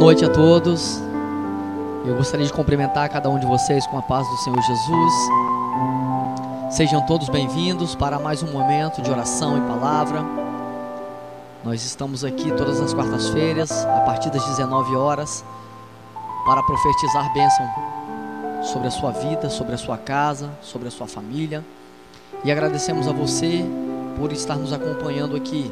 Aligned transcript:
noite 0.00 0.24
a 0.24 0.30
todos. 0.30 0.98
Eu 2.06 2.16
gostaria 2.16 2.46
de 2.46 2.52
cumprimentar 2.54 3.06
cada 3.10 3.28
um 3.28 3.38
de 3.38 3.44
vocês 3.44 3.86
com 3.86 3.98
a 3.98 4.02
paz 4.02 4.26
do 4.26 4.36
Senhor 4.38 4.58
Jesus. 4.62 5.12
Sejam 6.70 7.04
todos 7.04 7.28
bem-vindos 7.28 7.94
para 7.94 8.18
mais 8.18 8.42
um 8.42 8.50
momento 8.50 9.02
de 9.02 9.10
oração 9.10 9.58
e 9.58 9.60
palavra. 9.68 10.24
Nós 11.62 11.84
estamos 11.84 12.24
aqui 12.24 12.50
todas 12.50 12.80
as 12.80 12.94
quartas-feiras, 12.94 13.84
a 13.84 14.00
partir 14.00 14.30
das 14.30 14.42
19 14.46 14.96
horas, 14.96 15.44
para 16.46 16.62
profetizar 16.62 17.30
bênção 17.34 17.68
sobre 18.62 18.88
a 18.88 18.90
sua 18.90 19.10
vida, 19.10 19.50
sobre 19.50 19.74
a 19.74 19.78
sua 19.78 19.98
casa, 19.98 20.48
sobre 20.62 20.88
a 20.88 20.90
sua 20.90 21.06
família. 21.06 21.62
E 22.42 22.50
agradecemos 22.50 23.06
a 23.06 23.12
você 23.12 23.62
por 24.16 24.32
estar 24.32 24.56
nos 24.56 24.72
acompanhando 24.72 25.36
aqui. 25.36 25.70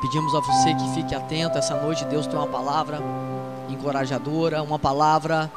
Pedimos 0.00 0.34
a 0.34 0.40
você 0.40 0.74
que 0.74 0.94
fique 0.94 1.14
atento. 1.14 1.58
Essa 1.58 1.74
noite 1.80 2.04
Deus 2.06 2.26
tem 2.26 2.36
uma 2.36 2.46
palavra 2.46 3.00
encorajadora, 3.68 4.62
uma 4.62 4.78
palavra 4.78 5.50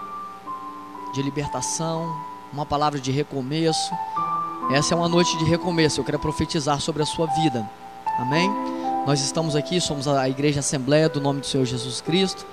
de 1.13 1.21
libertação, 1.21 2.13
uma 2.51 2.65
palavra 2.65 2.99
de 2.99 3.11
recomeço. 3.11 3.93
Essa 4.71 4.93
é 4.93 4.97
uma 4.97 5.07
noite 5.07 5.37
de 5.37 5.45
recomeço. 5.45 6.01
Eu 6.01 6.05
quero 6.05 6.19
profetizar 6.19 6.79
sobre 6.81 7.01
a 7.01 7.05
sua 7.05 7.27
vida. 7.27 7.69
Amém? 8.19 8.49
Nós 9.05 9.21
estamos 9.21 9.55
aqui, 9.55 9.79
somos 9.81 10.07
a 10.07 10.29
Igreja 10.29 10.59
Assembleia 10.59 11.09
do 11.09 11.21
Nome 11.21 11.41
do 11.41 11.45
Senhor 11.45 11.65
Jesus 11.65 12.01
Cristo, 12.01 12.45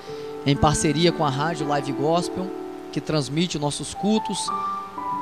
em 0.46 0.56
parceria 0.56 1.12
com 1.12 1.24
a 1.24 1.30
Rádio 1.30 1.66
Live 1.66 1.92
Gospel, 1.92 2.50
que 2.92 3.00
transmite 3.00 3.58
nossos 3.58 3.94
cultos 3.94 4.46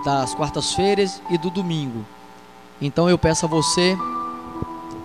das 0.04 0.34
quartas-feiras 0.34 1.20
e 1.30 1.37
do 1.37 1.50
domingo. 1.50 2.04
Então 2.80 3.09
eu 3.10 3.18
peço 3.18 3.46
a 3.46 3.48
você 3.48 3.96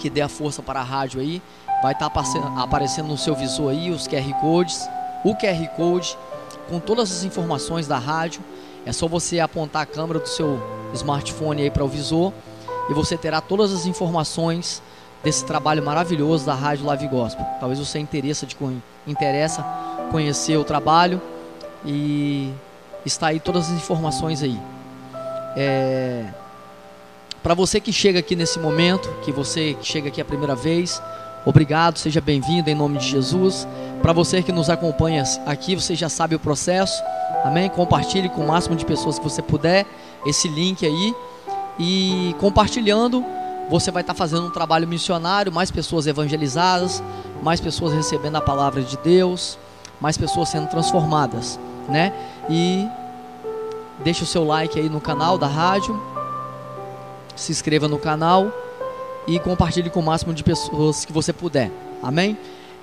que 0.03 0.09
dê 0.09 0.19
a 0.19 0.27
força 0.27 0.61
para 0.61 0.81
a 0.81 0.83
rádio 0.83 1.21
aí. 1.21 1.41
Vai 1.81 1.93
estar 1.93 2.11
aparecendo 2.57 3.07
no 3.07 3.17
seu 3.17 3.33
visor 3.33 3.71
aí 3.71 3.89
os 3.89 4.05
QR 4.05 4.33
Codes, 4.41 4.85
o 5.23 5.33
QR 5.33 5.65
Code 5.77 6.17
com 6.69 6.77
todas 6.77 7.09
as 7.09 7.23
informações 7.23 7.87
da 7.87 7.97
rádio. 7.97 8.41
É 8.85 8.91
só 8.91 9.07
você 9.07 9.39
apontar 9.39 9.83
a 9.83 9.85
câmera 9.85 10.19
do 10.19 10.27
seu 10.27 10.61
smartphone 10.93 11.61
aí 11.61 11.71
para 11.71 11.85
o 11.85 11.87
visor 11.87 12.33
e 12.89 12.93
você 12.93 13.17
terá 13.17 13.39
todas 13.39 13.71
as 13.71 13.85
informações 13.85 14.83
desse 15.23 15.45
trabalho 15.45 15.81
maravilhoso 15.81 16.45
da 16.45 16.53
Rádio 16.53 16.85
Live 16.85 17.07
Gospel. 17.07 17.45
Talvez 17.61 17.79
você 17.79 17.97
interessa 17.97 18.45
de 18.45 18.57
interessa 19.07 19.65
conhecer 20.11 20.57
o 20.57 20.65
trabalho 20.65 21.21
e 21.85 22.51
está 23.05 23.27
aí 23.27 23.39
todas 23.39 23.69
as 23.69 23.71
informações 23.71 24.43
aí. 24.43 24.59
É, 25.55 26.25
para 27.43 27.53
você 27.53 27.81
que 27.81 27.91
chega 27.91 28.19
aqui 28.19 28.37
nesse 28.37 28.57
momento, 28.57 29.09
que 29.21 29.31
você 29.31 29.73
que 29.73 29.85
chega 29.85 30.07
aqui 30.07 30.21
a 30.21 30.25
primeira 30.25 30.55
vez, 30.55 31.01
obrigado, 31.45 31.99
seja 31.99 32.21
bem-vindo 32.21 32.69
em 32.69 32.73
nome 32.73 32.97
de 32.97 33.09
Jesus. 33.09 33.67
Para 34.01 34.13
você 34.13 34.41
que 34.41 34.53
nos 34.53 34.69
acompanha 34.69 35.23
aqui, 35.45 35.75
você 35.75 35.93
já 35.93 36.07
sabe 36.07 36.35
o 36.35 36.39
processo. 36.39 37.03
Amém? 37.43 37.69
Compartilhe 37.69 38.29
com 38.29 38.45
o 38.45 38.47
máximo 38.47 38.77
de 38.77 38.85
pessoas 38.85 39.19
que 39.19 39.25
você 39.25 39.41
puder 39.41 39.85
esse 40.25 40.47
link 40.47 40.85
aí. 40.85 41.13
E 41.77 42.33
compartilhando, 42.39 43.25
você 43.69 43.91
vai 43.91 44.03
estar 44.03 44.13
fazendo 44.13 44.47
um 44.47 44.51
trabalho 44.51 44.87
missionário, 44.87 45.51
mais 45.51 45.69
pessoas 45.69 46.07
evangelizadas, 46.07 47.03
mais 47.41 47.59
pessoas 47.59 47.91
recebendo 47.91 48.37
a 48.37 48.41
palavra 48.41 48.81
de 48.81 48.95
Deus, 48.97 49.59
mais 49.99 50.17
pessoas 50.17 50.47
sendo 50.47 50.69
transformadas, 50.69 51.59
né? 51.89 52.13
E 52.49 52.87
deixa 54.01 54.23
o 54.23 54.27
seu 54.27 54.45
like 54.45 54.79
aí 54.79 54.87
no 54.87 55.01
canal 55.01 55.37
da 55.37 55.47
rádio 55.47 56.12
se 57.35 57.51
inscreva 57.51 57.87
no 57.87 57.97
canal 57.97 58.51
e 59.27 59.39
compartilhe 59.39 59.89
com 59.89 59.99
o 59.99 60.03
máximo 60.03 60.33
de 60.33 60.43
pessoas 60.43 61.05
que 61.05 61.13
você 61.13 61.31
puder. 61.31 61.71
Amém? 62.01 62.37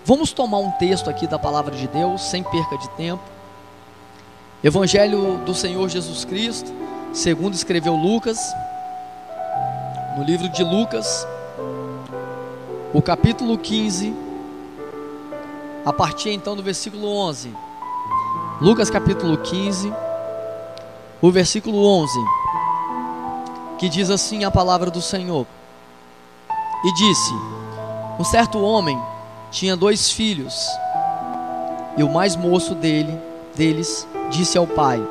Vamos 0.04 0.32
tomar 0.32 0.58
um 0.58 0.70
texto 0.72 1.10
aqui 1.10 1.26
da 1.26 1.38
palavra 1.38 1.74
de 1.74 1.86
Deus, 1.86 2.22
sem 2.22 2.42
perca 2.42 2.78
de 2.78 2.88
tempo. 2.90 3.22
Evangelho 4.64 5.38
do 5.44 5.54
Senhor 5.54 5.88
Jesus 5.88 6.24
Cristo, 6.24 6.72
segundo 7.12 7.54
escreveu 7.54 7.94
Lucas, 7.94 8.38
no 10.16 10.24
livro 10.24 10.48
de 10.48 10.64
Lucas, 10.64 11.26
o 12.92 13.00
capítulo 13.00 13.56
15, 13.56 14.14
a 15.84 15.92
partir 15.92 16.30
então 16.30 16.56
do 16.56 16.62
versículo 16.62 17.08
11. 17.08 17.54
Lucas 18.60 18.90
capítulo 18.90 19.38
15, 19.38 19.92
o 21.22 21.30
versículo 21.30 21.84
11 21.84 22.39
que 23.80 23.88
diz 23.88 24.10
assim 24.10 24.44
a 24.44 24.50
palavra 24.50 24.90
do 24.90 25.00
Senhor. 25.00 25.46
E 26.84 26.92
disse: 26.92 27.32
Um 28.18 28.24
certo 28.24 28.60
homem 28.60 29.00
tinha 29.50 29.74
dois 29.74 30.10
filhos, 30.10 30.68
e 31.96 32.02
o 32.02 32.10
mais 32.10 32.36
moço 32.36 32.74
dele, 32.74 33.18
deles 33.56 34.06
disse 34.28 34.58
ao 34.58 34.66
pai: 34.66 35.02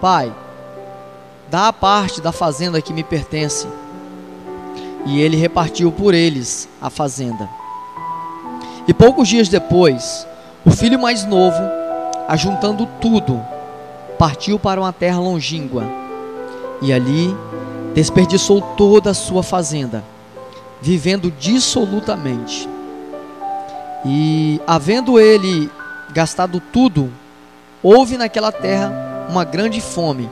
Pai, 0.00 0.32
dá 1.50 1.68
a 1.68 1.72
parte 1.72 2.22
da 2.22 2.32
fazenda 2.32 2.80
que 2.80 2.94
me 2.94 3.04
pertence. 3.04 3.68
E 5.04 5.20
ele 5.20 5.36
repartiu 5.36 5.92
por 5.92 6.14
eles 6.14 6.66
a 6.80 6.88
fazenda. 6.88 7.46
E 8.86 8.94
poucos 8.94 9.28
dias 9.28 9.46
depois, 9.46 10.26
o 10.64 10.70
filho 10.70 10.98
mais 10.98 11.26
novo, 11.26 11.62
ajuntando 12.26 12.88
tudo, 12.98 13.44
partiu 14.18 14.58
para 14.58 14.80
uma 14.80 14.92
terra 14.92 15.20
longínqua. 15.20 15.97
E 16.80 16.92
ali 16.92 17.36
desperdiçou 17.94 18.60
toda 18.60 19.10
a 19.10 19.14
sua 19.14 19.42
fazenda, 19.42 20.04
vivendo 20.80 21.30
dissolutamente. 21.30 22.68
E, 24.04 24.60
havendo 24.66 25.18
ele 25.18 25.70
gastado 26.12 26.62
tudo, 26.72 27.12
houve 27.82 28.16
naquela 28.16 28.52
terra 28.52 29.26
uma 29.28 29.44
grande 29.44 29.80
fome 29.80 30.30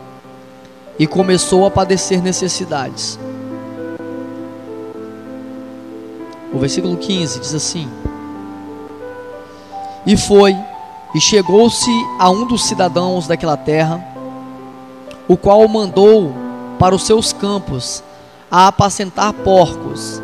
e 0.98 1.06
começou 1.06 1.66
a 1.66 1.70
padecer 1.70 2.22
necessidades. 2.22 3.18
O 6.52 6.58
versículo 6.58 6.96
15 6.96 7.40
diz 7.40 7.54
assim: 7.54 7.88
E 10.06 10.16
foi, 10.16 10.56
e 11.14 11.20
chegou-se 11.20 11.90
a 12.18 12.30
um 12.30 12.46
dos 12.46 12.64
cidadãos 12.64 13.26
daquela 13.26 13.56
terra, 13.56 14.15
o 15.28 15.36
qual 15.36 15.66
mandou 15.68 16.34
para 16.78 16.94
os 16.94 17.02
seus 17.02 17.32
campos 17.32 18.02
a 18.50 18.68
apacentar 18.68 19.32
porcos. 19.32 20.22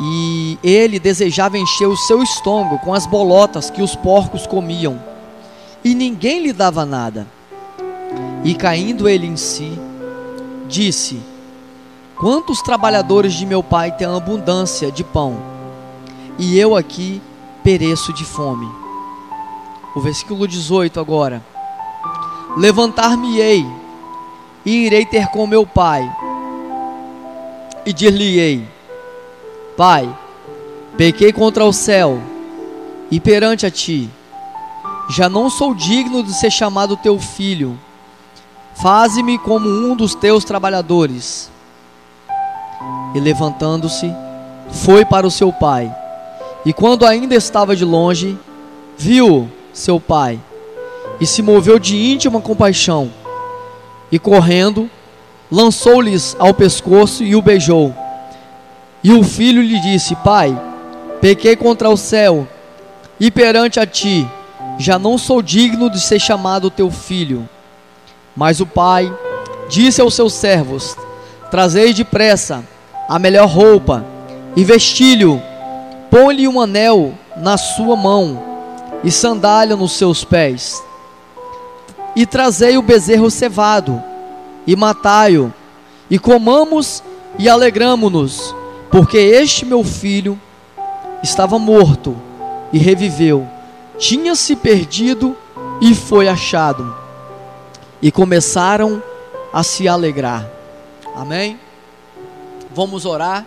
E 0.00 0.58
ele 0.62 0.98
desejava 0.98 1.58
encher 1.58 1.86
o 1.86 1.96
seu 1.96 2.22
estômago 2.22 2.78
com 2.78 2.94
as 2.94 3.06
bolotas 3.06 3.68
que 3.68 3.82
os 3.82 3.94
porcos 3.94 4.46
comiam, 4.46 4.98
e 5.84 5.94
ninguém 5.94 6.42
lhe 6.42 6.52
dava 6.52 6.86
nada. 6.86 7.26
E 8.42 8.54
caindo 8.54 9.06
ele 9.06 9.26
em 9.26 9.36
si, 9.36 9.78
disse: 10.66 11.20
Quantos 12.16 12.62
trabalhadores 12.62 13.34
de 13.34 13.44
meu 13.44 13.62
pai 13.62 13.92
têm 13.92 14.06
abundância 14.06 14.90
de 14.90 15.04
pão, 15.04 15.36
e 16.38 16.58
eu 16.58 16.74
aqui 16.74 17.20
pereço 17.62 18.12
de 18.14 18.24
fome. 18.24 18.68
O 19.94 20.00
versículo 20.00 20.48
18 20.48 20.98
agora: 20.98 21.42
Levantar-me-ei 22.56 23.64
e 24.64 24.86
irei 24.86 25.06
ter 25.06 25.28
com 25.28 25.46
meu 25.46 25.64
pai. 25.64 26.10
E 27.86 27.92
dir-lhe-ei: 27.92 28.66
Pai, 29.76 30.12
pequei 30.96 31.32
contra 31.32 31.64
o 31.64 31.72
céu 31.72 32.20
e 33.10 33.20
perante 33.20 33.66
a 33.66 33.70
ti. 33.70 34.10
Já 35.08 35.28
não 35.28 35.48
sou 35.48 35.74
digno 35.74 36.22
de 36.22 36.32
ser 36.34 36.50
chamado 36.50 36.96
teu 36.96 37.18
filho. 37.18 37.78
Faze-me 38.74 39.38
como 39.38 39.68
um 39.68 39.94
dos 39.94 40.14
teus 40.14 40.44
trabalhadores. 40.44 41.50
E 43.14 43.20
levantando-se, 43.20 44.12
foi 44.70 45.04
para 45.04 45.26
o 45.26 45.30
seu 45.30 45.52
pai. 45.52 45.92
E 46.64 46.72
quando 46.72 47.06
ainda 47.06 47.34
estava 47.34 47.74
de 47.74 47.84
longe, 47.84 48.38
viu 48.96 49.50
seu 49.72 49.98
pai 49.98 50.38
e 51.20 51.26
se 51.26 51.42
moveu 51.42 51.78
de 51.78 51.96
íntima 51.96 52.40
compaixão 52.40 53.12
e 54.10 54.18
correndo, 54.18 54.90
lançou-lhes 55.50 56.34
ao 56.38 56.54
pescoço 56.54 57.22
e 57.22 57.36
o 57.36 57.42
beijou. 57.42 57.94
E 59.04 59.12
o 59.12 59.22
filho 59.22 59.62
lhe 59.62 59.78
disse: 59.80 60.16
Pai, 60.16 60.58
pequei 61.20 61.54
contra 61.54 61.90
o 61.90 61.96
céu 61.96 62.48
e 63.18 63.30
perante 63.30 63.78
a 63.78 63.86
ti, 63.86 64.26
já 64.78 64.98
não 64.98 65.18
sou 65.18 65.42
digno 65.42 65.90
de 65.90 66.00
ser 66.00 66.18
chamado 66.18 66.70
teu 66.70 66.90
filho. 66.90 67.48
Mas 68.34 68.60
o 68.60 68.66
pai 68.66 69.12
disse 69.68 70.00
aos 70.00 70.14
seus 70.14 70.32
servos: 70.32 70.96
Trazei 71.50 71.92
depressa 71.92 72.64
a 73.08 73.18
melhor 73.18 73.48
roupa 73.48 74.04
e 74.56 74.64
vestilho, 74.64 75.40
põe-lhe 76.10 76.48
um 76.48 76.60
anel 76.60 77.12
na 77.36 77.56
sua 77.56 77.94
mão 77.94 78.42
e 79.04 79.10
sandália 79.10 79.76
nos 79.76 79.92
seus 79.92 80.24
pés 80.24 80.82
e 82.14 82.26
trazei 82.26 82.76
o 82.76 82.82
bezerro 82.82 83.30
cevado, 83.30 84.02
e 84.66 84.74
matai-o, 84.76 85.52
e 86.10 86.18
comamos 86.18 87.02
e 87.38 87.48
alegramo-nos, 87.48 88.54
porque 88.90 89.16
este 89.16 89.64
meu 89.64 89.84
filho 89.84 90.38
estava 91.22 91.58
morto 91.58 92.16
e 92.72 92.78
reviveu. 92.78 93.46
Tinha 93.98 94.34
se 94.34 94.56
perdido 94.56 95.36
e 95.80 95.94
foi 95.94 96.28
achado. 96.28 96.94
E 98.02 98.10
começaram 98.10 99.02
a 99.52 99.62
se 99.62 99.86
alegrar. 99.86 100.48
Amém? 101.14 101.58
Vamos 102.74 103.04
orar, 103.04 103.44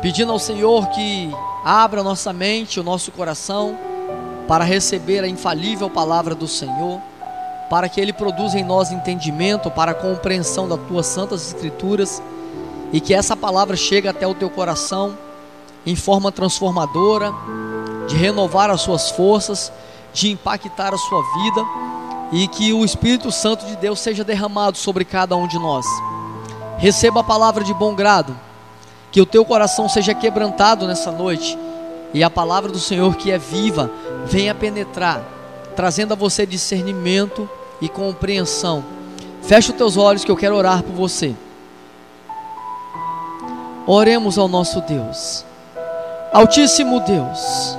pedindo 0.00 0.32
ao 0.32 0.38
Senhor 0.38 0.88
que 0.88 1.30
abra 1.64 2.02
nossa 2.02 2.32
mente, 2.32 2.80
o 2.80 2.82
nosso 2.82 3.12
coração, 3.12 3.76
para 4.48 4.64
receber 4.64 5.22
a 5.22 5.28
infalível 5.28 5.90
palavra 5.90 6.34
do 6.34 6.48
Senhor, 6.48 7.00
para 7.68 7.88
que 7.88 8.00
Ele 8.00 8.12
produza 8.12 8.58
em 8.58 8.64
nós 8.64 8.92
entendimento 8.92 9.70
para 9.70 9.92
a 9.92 9.94
compreensão 9.94 10.68
das 10.68 10.80
tuas 10.88 11.06
santas 11.06 11.46
escrituras 11.48 12.22
e 12.92 13.00
que 13.00 13.14
essa 13.14 13.36
palavra 13.36 13.76
chegue 13.76 14.08
até 14.08 14.26
o 14.26 14.34
teu 14.34 14.48
coração 14.48 15.16
em 15.84 15.94
forma 15.94 16.32
transformadora, 16.32 17.32
de 18.08 18.16
renovar 18.16 18.70
as 18.70 18.80
suas 18.80 19.10
forças, 19.10 19.72
de 20.12 20.30
impactar 20.30 20.94
a 20.94 20.98
sua 20.98 21.22
vida 21.42 21.64
e 22.32 22.48
que 22.48 22.72
o 22.72 22.84
Espírito 22.84 23.30
Santo 23.30 23.64
de 23.66 23.76
Deus 23.76 24.00
seja 24.00 24.24
derramado 24.24 24.76
sobre 24.76 25.04
cada 25.04 25.36
um 25.36 25.46
de 25.46 25.58
nós. 25.58 25.86
Receba 26.78 27.20
a 27.20 27.24
palavra 27.24 27.62
de 27.62 27.72
bom 27.72 27.94
grado, 27.94 28.36
que 29.12 29.20
o 29.20 29.26
teu 29.26 29.44
coração 29.44 29.88
seja 29.88 30.14
quebrantado 30.14 30.86
nessa 30.86 31.10
noite 31.10 31.56
e 32.12 32.22
a 32.22 32.30
palavra 32.30 32.70
do 32.70 32.78
Senhor 32.78 33.16
que 33.16 33.30
é 33.30 33.38
viva 33.38 33.90
venha 34.24 34.54
penetrar, 34.54 35.22
trazendo 35.76 36.12
a 36.12 36.16
você 36.16 36.46
discernimento 36.46 37.48
e 37.80 37.88
compreensão. 37.88 38.82
Feche 39.42 39.70
os 39.70 39.76
teus 39.76 39.96
olhos 39.96 40.24
que 40.24 40.30
eu 40.30 40.36
quero 40.36 40.56
orar 40.56 40.82
por 40.82 40.94
você. 40.94 41.36
Oremos 43.86 44.38
ao 44.38 44.48
nosso 44.48 44.80
Deus. 44.80 45.44
Altíssimo 46.32 46.98
Deus, 47.00 47.78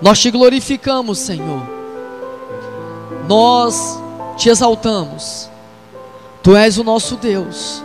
nós 0.00 0.20
te 0.20 0.30
glorificamos, 0.30 1.18
Senhor. 1.18 1.62
Nós 3.26 3.98
te 4.36 4.48
exaltamos. 4.48 5.50
Tu 6.42 6.54
és 6.54 6.78
o 6.78 6.84
nosso 6.84 7.16
Deus. 7.16 7.82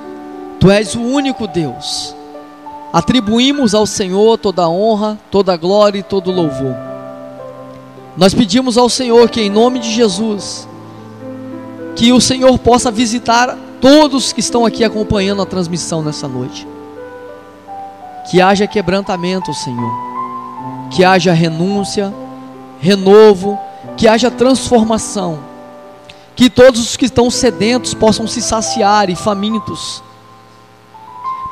Tu 0.60 0.70
és 0.70 0.94
o 0.94 1.02
único 1.02 1.48
Deus. 1.48 2.16
Atribuímos 2.94 3.74
ao 3.74 3.88
Senhor 3.88 4.38
toda 4.38 4.64
a 4.64 4.70
honra, 4.70 5.18
toda 5.32 5.54
a 5.54 5.58
glória 5.58 6.00
e 6.00 6.04
todo 6.04 6.30
o 6.30 6.34
louvor. 6.34 6.91
Nós 8.18 8.34
pedimos 8.34 8.78
ao 8.78 8.90
Senhor 8.90 9.30
que, 9.30 9.42
em 9.42 9.50
nome 9.50 9.80
de 9.80 9.92
Jesus, 9.92 10.68
que 11.96 12.12
o 12.12 12.20
Senhor 12.20 12.58
possa 12.60 12.92
visitar 12.92 13.58
todos 13.80 14.34
que 14.34 14.40
estão 14.40 14.66
aqui 14.66 14.84
acompanhando 14.84 15.42
a 15.42 15.46
transmissão 15.46 16.02
nessa 16.02 16.28
noite. 16.28 16.68
Que 18.30 18.42
haja 18.42 18.68
quebrantamento, 18.68 19.54
Senhor. 19.54 19.92
Que 20.92 21.04
haja 21.04 21.34
renúncia, 21.34 22.14
renovo, 22.80 23.58
que 23.98 24.08
haja 24.08 24.30
transformação. 24.30 25.40
Que 26.36 26.50
todos 26.50 26.82
os 26.82 26.98
que 26.98 27.06
estão 27.06 27.30
sedentos 27.30 27.94
possam 27.94 28.28
se 28.28 28.42
saciar 28.42 29.10
e 29.10 29.16
famintos. 29.16 30.04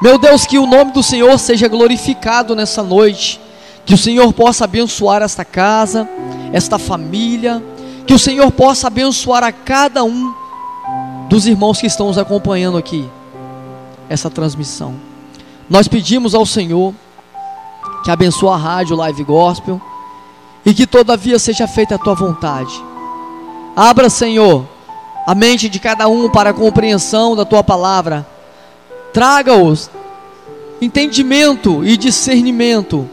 Meu 0.01 0.17
Deus, 0.17 0.45
que 0.45 0.57
o 0.57 0.65
nome 0.65 0.91
do 0.91 1.03
Senhor 1.03 1.37
seja 1.39 1.67
glorificado 1.67 2.55
nessa 2.55 2.81
noite. 2.81 3.39
Que 3.89 3.95
o 3.95 3.97
Senhor 3.97 4.31
possa 4.33 4.65
abençoar 4.65 5.23
esta 5.23 5.43
casa, 5.43 6.07
esta 6.53 6.77
família. 6.77 7.59
Que 8.05 8.13
o 8.13 8.19
Senhor 8.19 8.51
possa 8.51 8.85
abençoar 8.85 9.43
a 9.43 9.51
cada 9.51 10.03
um 10.03 10.31
dos 11.27 11.47
irmãos 11.47 11.81
que 11.81 11.87
estão 11.87 12.05
nos 12.05 12.19
acompanhando 12.19 12.77
aqui, 12.77 13.09
essa 14.07 14.29
transmissão. 14.29 14.93
Nós 15.67 15.87
pedimos 15.87 16.35
ao 16.35 16.45
Senhor 16.45 16.93
que 18.03 18.11
abençoe 18.11 18.49
a 18.49 18.57
rádio 18.57 18.95
Live 18.95 19.23
Gospel 19.23 19.81
e 20.63 20.71
que 20.71 20.85
todavia 20.85 21.39
seja 21.39 21.67
feita 21.67 21.95
a 21.95 21.97
tua 21.97 22.13
vontade. 22.13 22.83
Abra, 23.75 24.07
Senhor, 24.07 24.67
a 25.25 25.33
mente 25.33 25.67
de 25.67 25.79
cada 25.79 26.07
um 26.07 26.29
para 26.29 26.51
a 26.51 26.53
compreensão 26.53 27.35
da 27.35 27.43
tua 27.43 27.63
palavra. 27.63 28.23
Traga-os 29.11 29.89
entendimento 30.79 31.83
e 31.83 31.97
discernimento. 31.97 33.09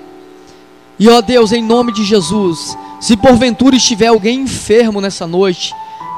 E 0.99 1.09
ó 1.09 1.21
Deus, 1.21 1.53
em 1.53 1.63
nome 1.63 1.93
de 1.93 2.05
Jesus, 2.05 2.77
se 3.01 3.17
porventura 3.17 3.77
estiver 3.77 4.07
alguém 4.07 4.41
enfermo 4.41 5.01
nessa 5.01 5.27
noite, 5.27 5.75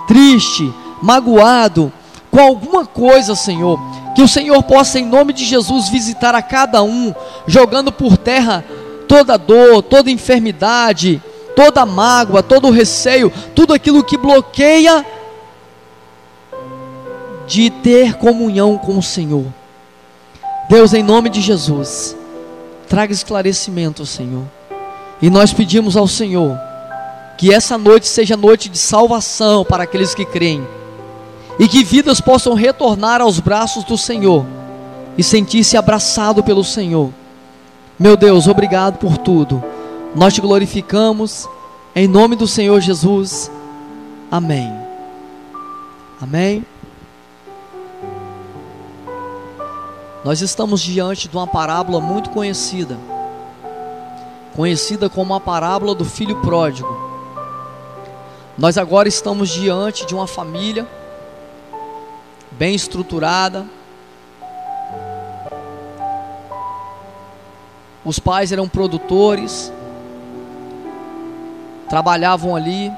triste, 0.07 0.73
magoado, 1.03 1.93
com 2.31 2.41
alguma 2.41 2.87
coisa, 2.87 3.35
Senhor, 3.35 3.79
que 4.15 4.23
o 4.23 4.29
Senhor 4.29 4.63
possa, 4.63 4.99
em 4.99 5.05
nome 5.05 5.33
de 5.33 5.45
Jesus, 5.45 5.89
visitar 5.89 6.35
a 6.35 6.43
cada 6.43 6.83
um, 6.83 7.13
jogando 7.47 7.91
por 7.91 8.17
terra 8.17 8.65
toda 9.09 9.37
dor, 9.37 9.83
toda 9.83 10.11
enfermidade, 10.11 11.23
toda 11.57 11.87
mágoa, 11.87 12.43
todo 12.43 12.71
receio, 12.71 13.33
tudo 13.55 13.73
aquilo 13.73 14.05
que 14.05 14.17
bloqueia 14.17 15.05
de 17.47 17.71
ter 17.71 18.15
comunhão 18.15 18.77
com 18.77 18.99
o 18.99 19.03
Senhor. 19.03 19.47
Deus, 20.69 20.93
em 20.93 21.03
nome 21.03 21.31
de 21.31 21.41
Jesus, 21.41 22.15
traga 22.87 23.13
esclarecimento, 23.13 24.05
Senhor. 24.05 24.58
E 25.21 25.29
nós 25.29 25.53
pedimos 25.53 25.97
ao 25.97 26.07
Senhor 26.07 26.59
que 27.37 27.53
essa 27.53 27.79
noite 27.79 28.07
seja 28.07 28.37
noite 28.37 28.69
de 28.69 28.79
salvação 28.79 29.65
para 29.65 29.85
aqueles 29.85 30.15
que 30.15 30.25
creem 30.25 30.67
e 31.59 31.67
que 31.67 31.83
vidas 31.85 32.21
possam 32.21 32.55
retornar 32.55 33.21
aos 33.21 33.41
braços 33.41 33.85
do 33.85 33.99
Senhor 33.99 34.45
e 35.17 35.23
sentir-se 35.23 35.77
abraçado 35.77 36.43
pelo 36.43 36.63
Senhor. 36.63 37.13
Meu 37.99 38.17
Deus, 38.17 38.47
obrigado 38.47 38.99
por 38.99 39.19
tudo. 39.19 39.63
Nós 40.15 40.35
te 40.35 40.41
glorificamos 40.41 41.49
em 41.95 42.07
nome 42.07 42.37
do 42.37 42.47
Senhor 42.47 42.81
Jesus. 42.81 43.51
Amém. 44.31 44.73
Amém. 46.21 46.65
Nós 50.25 50.41
estamos 50.41 50.81
diante 50.81 51.29
de 51.29 51.37
uma 51.37 51.47
parábola 51.47 52.01
muito 52.01 52.31
conhecida, 52.31 52.99
conhecida 54.59 55.09
como 55.09 55.33
a 55.35 55.41
parábola 55.41 55.95
do 55.95 56.05
filho 56.05 56.35
pródigo. 56.41 56.93
Nós 58.59 58.77
agora 58.77 59.07
estamos 59.07 59.51
diante 59.51 60.05
de 60.05 60.17
uma 60.17 60.27
família 60.27 60.85
bem 62.51 62.75
estruturada. 62.75 63.65
Os 68.05 68.19
pais 68.19 68.51
eram 68.51 68.69
produtores, 68.69 69.73
trabalhavam 71.89 72.57
ali 72.57 72.91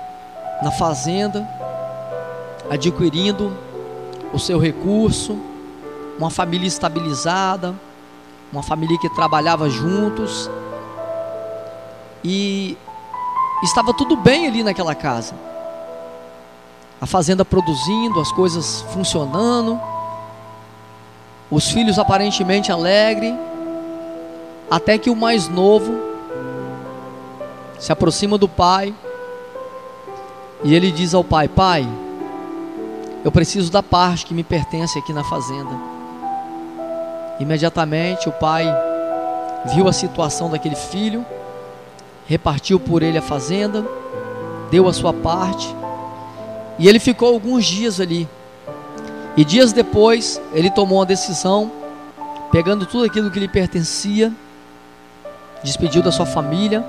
na 0.62 0.71
fazenda, 0.71 1.47
adquirindo 2.71 3.55
o 4.33 4.38
seu 4.38 4.59
recurso, 4.59 5.38
uma 6.19 6.31
família 6.31 6.67
estabilizada, 6.67 7.75
uma 8.50 8.62
família 8.62 8.99
que 8.99 9.11
trabalhava 9.11 9.69
juntos, 9.69 10.49
e 12.25 12.77
estava 13.62 13.93
tudo 13.95 14.17
bem 14.17 14.47
ali 14.47 14.62
naquela 14.62 14.95
casa 14.95 15.35
a 17.00 17.07
fazenda 17.07 17.45
produzindo, 17.45 18.21
as 18.21 18.31
coisas 18.31 18.83
funcionando, 18.93 19.81
os 21.50 21.71
filhos 21.71 21.99
aparentemente 21.99 22.71
alegres, 22.71 23.35
até 24.71 24.99
que 24.99 25.09
o 25.09 25.17
mais 25.17 25.49
novo 25.49 25.93
se 27.79 27.91
aproxima 27.91 28.37
do 28.37 28.47
pai 28.47 28.95
e 30.62 30.75
ele 30.75 30.93
diz 30.93 31.15
ao 31.15 31.25
pai: 31.25 31.49
Pai, 31.49 31.89
eu 33.25 33.33
preciso 33.33 33.73
da 33.73 33.83
parte 33.83 34.27
que 34.27 34.35
me 34.35 34.45
pertence 34.45 34.99
aqui 34.99 35.12
na 35.12 35.25
fazenda. 35.25 35.75
Imediatamente 37.41 38.29
o 38.29 38.33
pai 38.33 38.67
viu 39.75 39.89
a 39.89 39.93
situação 39.93 40.50
daquele 40.50 40.77
filho, 40.77 41.25
repartiu 42.31 42.79
por 42.79 43.03
ele 43.03 43.19
a 43.19 43.23
fazenda, 43.23 43.85
deu 44.71 44.87
a 44.87 44.93
sua 44.93 45.13
parte 45.13 45.75
e 46.79 46.89
ele 46.89 47.01
ficou 47.01 47.35
alguns 47.35 47.67
dias 47.67 48.01
ali. 48.01 48.29
E 49.37 49.45
dias 49.45 49.73
depois, 49.73 50.41
ele 50.53 50.71
tomou 50.71 51.01
uma 51.01 51.07
decisão, 51.07 51.73
pegando 52.53 52.87
tudo 52.87 53.05
aquilo 53.05 53.33
que 53.33 53.41
lhe 53.41 53.49
pertencia, 53.49 54.33
despediu 55.65 56.03
da 56.03 56.13
sua 56.13 56.25
família 56.25 56.87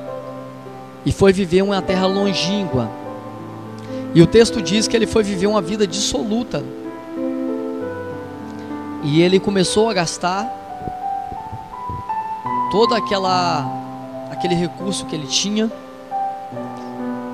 e 1.03 1.11
foi 1.11 1.33
viver 1.33 1.63
uma 1.63 1.81
terra 1.81 2.05
longínqua. 2.05 2.87
E 4.13 4.21
o 4.21 4.27
texto 4.27 4.61
diz 4.61 4.87
que 4.87 4.95
ele 4.95 5.07
foi 5.07 5.23
viver 5.23 5.47
uma 5.47 5.61
vida 5.61 5.87
dissoluta. 5.87 6.63
E 9.01 9.23
ele 9.23 9.39
começou 9.39 9.89
a 9.89 9.93
gastar 9.95 10.47
toda 12.69 12.95
aquela 12.95 13.80
aquele 14.31 14.55
recurso 14.55 15.05
que 15.05 15.13
ele 15.15 15.27
tinha. 15.27 15.71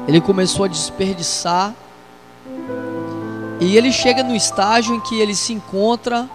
Ele 0.07 0.19
começou 0.19 0.65
a 0.65 0.67
desperdiçar 0.67 1.73
e 3.59 3.77
ele 3.77 3.91
chega 3.91 4.23
no 4.23 4.35
estágio 4.35 4.95
em 4.95 4.99
que 4.99 5.19
ele 5.19 5.35
se 5.35 5.53
encontra 5.53 6.29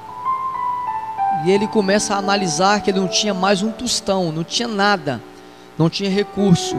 e 1.45 1.50
ele 1.50 1.66
começa 1.66 2.14
a 2.14 2.19
analisar 2.19 2.81
que 2.81 2.90
ele 2.90 3.00
não 3.00 3.09
tinha 3.09 3.35
mais 3.35 3.62
um 3.62 3.73
tostão, 3.73 4.31
não 4.31 4.45
tinha 4.45 4.69
nada, 4.69 5.21
não 5.76 5.90
tinha 5.90 6.09
recurso. 6.09 6.76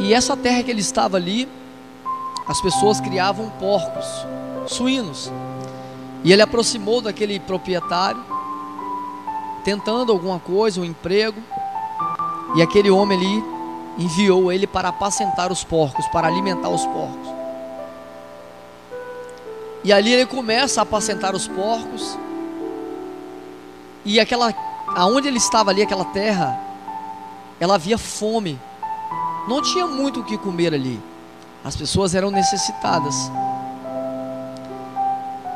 E 0.00 0.14
essa 0.14 0.36
terra 0.36 0.62
que 0.62 0.70
ele 0.70 0.80
estava 0.80 1.16
ali, 1.16 1.48
as 2.46 2.60
pessoas 2.60 3.00
criavam 3.00 3.50
porcos, 3.60 4.06
suínos. 4.66 5.30
E 6.24 6.32
ele 6.32 6.42
aproximou 6.42 7.00
daquele 7.00 7.38
proprietário, 7.40 8.24
tentando 9.64 10.12
alguma 10.12 10.38
coisa, 10.38 10.80
um 10.80 10.84
emprego. 10.84 11.40
E 12.54 12.62
aquele 12.62 12.90
homem 12.90 13.18
ali 13.18 13.44
enviou 13.98 14.52
ele 14.52 14.66
para 14.66 14.88
apacentar 14.88 15.50
os 15.50 15.64
porcos, 15.64 16.06
para 16.08 16.26
alimentar 16.26 16.68
os 16.68 16.84
porcos. 16.86 17.28
E 19.84 19.92
ali 19.92 20.12
ele 20.12 20.26
começa 20.26 20.80
a 20.80 20.82
apacentar 20.82 21.34
os 21.34 21.48
porcos. 21.48 22.18
E 24.04 24.20
aquela 24.20 24.54
aonde 24.94 25.28
ele 25.28 25.38
estava 25.38 25.70
ali, 25.70 25.82
aquela 25.82 26.04
terra, 26.04 26.58
ela 27.58 27.74
havia 27.74 27.98
fome. 27.98 28.58
Não 29.48 29.62
tinha 29.62 29.86
muito 29.86 30.20
o 30.20 30.24
que 30.24 30.38
comer 30.38 30.74
ali. 30.74 31.00
As 31.64 31.76
pessoas 31.76 32.14
eram 32.14 32.30
necessitadas. 32.30 33.14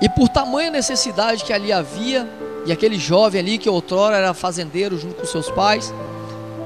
E 0.01 0.09
por 0.09 0.29
tamanha 0.29 0.71
necessidade 0.71 1.45
que 1.45 1.53
ali 1.53 1.73
havia, 1.73 2.29
e 2.67 2.73
aquele 2.73 2.99
jovem 2.99 3.41
ali 3.41 3.59
que 3.59 3.69
outrora 3.69 4.17
era 4.17 4.35
fazendeiro 4.35 4.99
junto 4.99 5.15
com 5.15 5.27
seus 5.27 5.51
pais, 5.51 5.93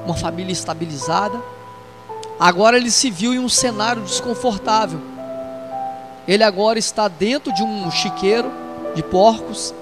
uma 0.05 0.15
família 0.15 0.53
estabilizada, 0.53 1.41
agora 2.39 2.77
ele 2.77 2.91
se 2.91 3.11
viu 3.11 3.35
em 3.35 3.39
um 3.39 3.49
cenário 3.49 4.03
desconfortável. 4.03 5.01
Ele 6.27 6.45
agora 6.45 6.79
está 6.79 7.09
dentro 7.09 7.53
de 7.53 7.63
um 7.63 7.91
chiqueiro 7.91 8.51
de 8.95 9.03
porcos, 9.03 9.75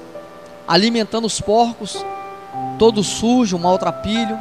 alimentando 0.67 1.27
os 1.27 1.41
porcos, 1.41 2.05
todo 2.79 3.03
sujo, 3.03 3.59
maltrapilho, 3.59 4.39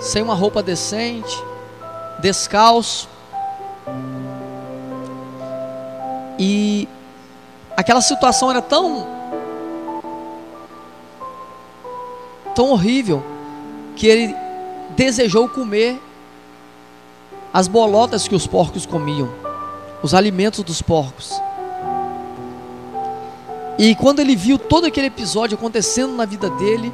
sem 0.00 0.22
uma 0.22 0.34
roupa 0.34 0.62
decente, 0.62 1.42
descalço. 2.20 3.08
E 6.38 6.88
aquela 7.76 8.00
situação 8.00 8.50
era 8.50 8.60
tão 8.60 9.15
tão 12.56 12.70
horrível 12.70 13.22
que 13.94 14.06
ele 14.06 14.34
desejou 14.96 15.46
comer 15.46 16.00
as 17.52 17.68
bolotas 17.68 18.26
que 18.26 18.34
os 18.34 18.46
porcos 18.46 18.86
comiam, 18.86 19.30
os 20.02 20.14
alimentos 20.14 20.64
dos 20.64 20.80
porcos. 20.80 21.38
E 23.78 23.94
quando 23.94 24.20
ele 24.20 24.34
viu 24.34 24.58
todo 24.58 24.86
aquele 24.86 25.08
episódio 25.08 25.56
acontecendo 25.56 26.14
na 26.14 26.24
vida 26.24 26.48
dele, 26.48 26.90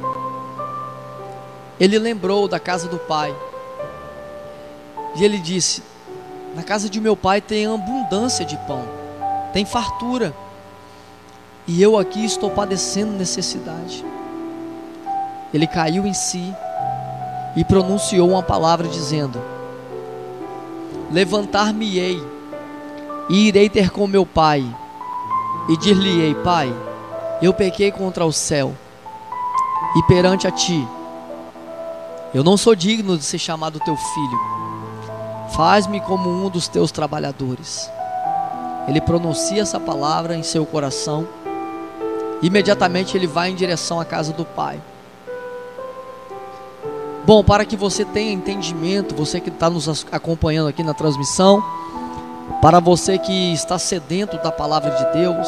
ele 1.79 1.97
lembrou 1.97 2.45
da 2.47 2.59
casa 2.59 2.89
do 2.89 2.99
pai. 2.99 3.33
E 5.15 5.23
ele 5.23 5.39
disse: 5.39 5.81
Na 6.53 6.61
casa 6.61 6.89
de 6.89 6.99
meu 6.99 7.15
pai 7.15 7.39
tem 7.39 7.65
abundância 7.67 8.43
de 8.43 8.57
pão, 8.67 8.83
tem 9.53 9.65
fartura. 9.65 10.35
E 11.65 11.81
eu 11.81 11.97
aqui 11.97 12.25
estou 12.25 12.49
padecendo 12.49 13.13
necessidade. 13.13 14.03
Ele 15.53 15.67
caiu 15.67 16.07
em 16.07 16.13
si 16.13 16.53
e 17.55 17.63
pronunciou 17.63 18.29
uma 18.29 18.41
palavra 18.41 18.87
dizendo: 18.87 19.39
Levantar-me-ei 21.11 22.21
e 23.29 23.47
irei 23.47 23.69
ter 23.69 23.91
com 23.91 24.07
meu 24.07 24.25
pai 24.25 24.65
e 25.69 25.77
dir-lhe-ei: 25.77 26.33
Pai, 26.35 26.73
eu 27.41 27.53
pequei 27.53 27.91
contra 27.91 28.25
o 28.25 28.31
céu 28.31 28.73
e 29.95 30.03
perante 30.03 30.47
a 30.47 30.51
ti. 30.51 30.87
Eu 32.33 32.43
não 32.43 32.57
sou 32.57 32.73
digno 32.73 33.15
de 33.15 33.23
ser 33.23 33.37
chamado 33.37 33.79
teu 33.79 33.95
filho. 33.95 34.39
Faz-me 35.55 35.99
como 36.01 36.31
um 36.31 36.49
dos 36.49 36.67
teus 36.67 36.91
trabalhadores. 36.91 37.91
Ele 38.87 38.99
pronuncia 38.99 39.61
essa 39.61 39.79
palavra 39.79 40.35
em 40.35 40.41
seu 40.41 40.65
coração. 40.65 41.27
Imediatamente 42.41 43.15
ele 43.15 43.27
vai 43.27 43.51
em 43.51 43.55
direção 43.55 43.99
à 43.99 44.05
casa 44.05 44.33
do 44.33 44.43
pai. 44.43 44.81
Bom, 47.25 47.41
para 47.41 47.63
que 47.63 47.77
você 47.77 48.03
tenha 48.03 48.33
entendimento, 48.33 49.15
você 49.15 49.39
que 49.39 49.49
está 49.49 49.69
nos 49.69 50.05
acompanhando 50.11 50.67
aqui 50.67 50.83
na 50.83 50.93
transmissão, 50.93 51.63
para 52.61 52.81
você 52.81 53.17
que 53.17 53.53
está 53.53 53.79
sedento 53.79 54.37
da 54.37 54.51
palavra 54.51 54.91
de 54.91 55.19
Deus, 55.19 55.47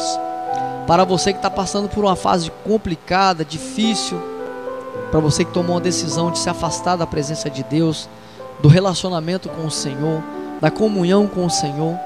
para 0.86 1.04
você 1.04 1.32
que 1.34 1.38
está 1.38 1.50
passando 1.50 1.86
por 1.86 2.02
uma 2.02 2.16
fase 2.16 2.50
complicada, 2.64 3.44
difícil, 3.44 4.18
para 5.10 5.20
você 5.20 5.44
que 5.44 5.52
tomou 5.52 5.74
uma 5.74 5.80
decisão 5.80 6.30
de 6.30 6.38
se 6.38 6.48
afastar 6.48 6.96
da 6.96 7.06
presença 7.06 7.50
de 7.50 7.62
Deus, 7.62 8.08
do 8.62 8.68
relacionamento 8.68 9.50
com 9.50 9.66
o 9.66 9.70
Senhor, 9.70 10.22
da 10.58 10.70
comunhão 10.70 11.26
com 11.26 11.44
o 11.44 11.50
Senhor, 11.50 11.98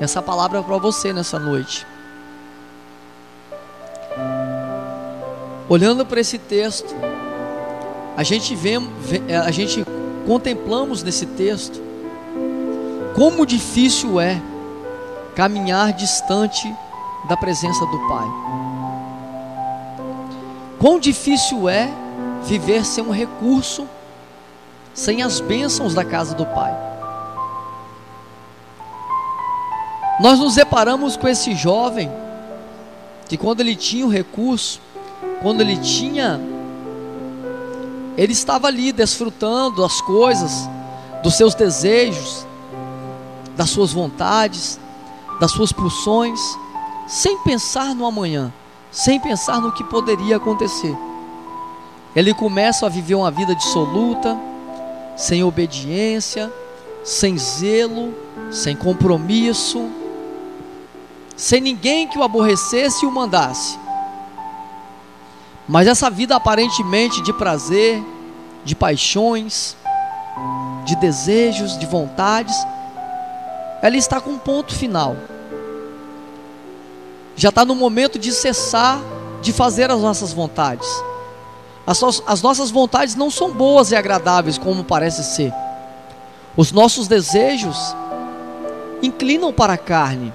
essa 0.00 0.22
palavra 0.22 0.60
é 0.60 0.62
para 0.62 0.78
você 0.78 1.12
nessa 1.12 1.36
noite. 1.36 1.84
Olhando 5.68 6.06
para 6.06 6.20
esse 6.20 6.38
texto, 6.38 6.94
a 8.16 8.22
gente 8.22 8.54
vê, 8.54 8.76
a 9.44 9.50
gente 9.50 9.84
contemplamos 10.26 11.02
nesse 11.02 11.26
texto 11.26 11.80
como 13.14 13.46
difícil 13.46 14.18
é 14.20 14.40
caminhar 15.34 15.92
distante 15.92 16.74
da 17.28 17.36
presença 17.36 17.84
do 17.86 17.98
Pai. 18.08 18.26
Quão 20.78 20.98
difícil 20.98 21.68
é 21.68 21.90
viver 22.44 22.84
sem 22.84 23.04
um 23.04 23.10
recurso, 23.10 23.86
sem 24.94 25.22
as 25.22 25.40
bênçãos 25.40 25.94
da 25.94 26.04
casa 26.04 26.34
do 26.34 26.46
Pai. 26.46 26.74
Nós 30.20 30.38
nos 30.38 30.54
deparamos 30.54 31.16
com 31.16 31.28
esse 31.28 31.54
jovem 31.54 32.10
que 33.28 33.36
quando 33.36 33.60
ele 33.60 33.76
tinha 33.76 34.06
o 34.06 34.10
recurso, 34.10 34.80
quando 35.42 35.60
ele 35.60 35.76
tinha, 35.76 36.40
ele 38.16 38.32
estava 38.32 38.68
ali 38.68 38.92
desfrutando 38.92 39.84
as 39.84 40.00
coisas, 40.00 40.68
dos 41.22 41.34
seus 41.34 41.54
desejos, 41.54 42.46
das 43.56 43.70
suas 43.70 43.92
vontades, 43.92 44.78
das 45.40 45.50
suas 45.50 45.72
pulsões, 45.72 46.40
sem 47.06 47.38
pensar 47.38 47.94
no 47.94 48.06
amanhã, 48.06 48.52
sem 48.90 49.20
pensar 49.20 49.60
no 49.60 49.72
que 49.72 49.84
poderia 49.84 50.36
acontecer. 50.36 50.96
Ele 52.14 52.32
começa 52.32 52.86
a 52.86 52.88
viver 52.88 53.14
uma 53.14 53.30
vida 53.30 53.54
dissoluta, 53.54 54.38
sem 55.16 55.44
obediência, 55.44 56.52
sem 57.04 57.36
zelo, 57.36 58.14
sem 58.50 58.74
compromisso, 58.74 59.90
sem 61.36 61.60
ninguém 61.60 62.08
que 62.08 62.18
o 62.18 62.22
aborrecesse 62.22 63.04
e 63.04 63.08
o 63.08 63.12
mandasse. 63.12 63.78
Mas 65.68 65.86
essa 65.86 66.08
vida 66.08 66.36
aparentemente 66.36 67.20
de 67.22 67.32
prazer, 67.32 68.02
de 68.64 68.74
paixões, 68.74 69.76
de 70.84 70.94
desejos, 70.96 71.76
de 71.78 71.86
vontades, 71.86 72.54
ela 73.82 73.96
está 73.96 74.20
com 74.20 74.30
um 74.30 74.38
ponto 74.38 74.74
final. 74.74 75.16
Já 77.34 77.48
está 77.48 77.64
no 77.64 77.74
momento 77.74 78.18
de 78.18 78.32
cessar 78.32 79.00
de 79.42 79.52
fazer 79.52 79.90
as 79.90 80.00
nossas 80.00 80.32
vontades. 80.32 80.88
As, 81.86 82.02
as 82.26 82.42
nossas 82.42 82.70
vontades 82.70 83.14
não 83.14 83.30
são 83.30 83.52
boas 83.52 83.90
e 83.92 83.96
agradáveis 83.96 84.58
como 84.58 84.82
parece 84.82 85.22
ser. 85.22 85.52
Os 86.56 86.72
nossos 86.72 87.06
desejos 87.06 87.94
inclinam 89.02 89.52
para 89.52 89.74
a 89.74 89.78
carne, 89.78 90.32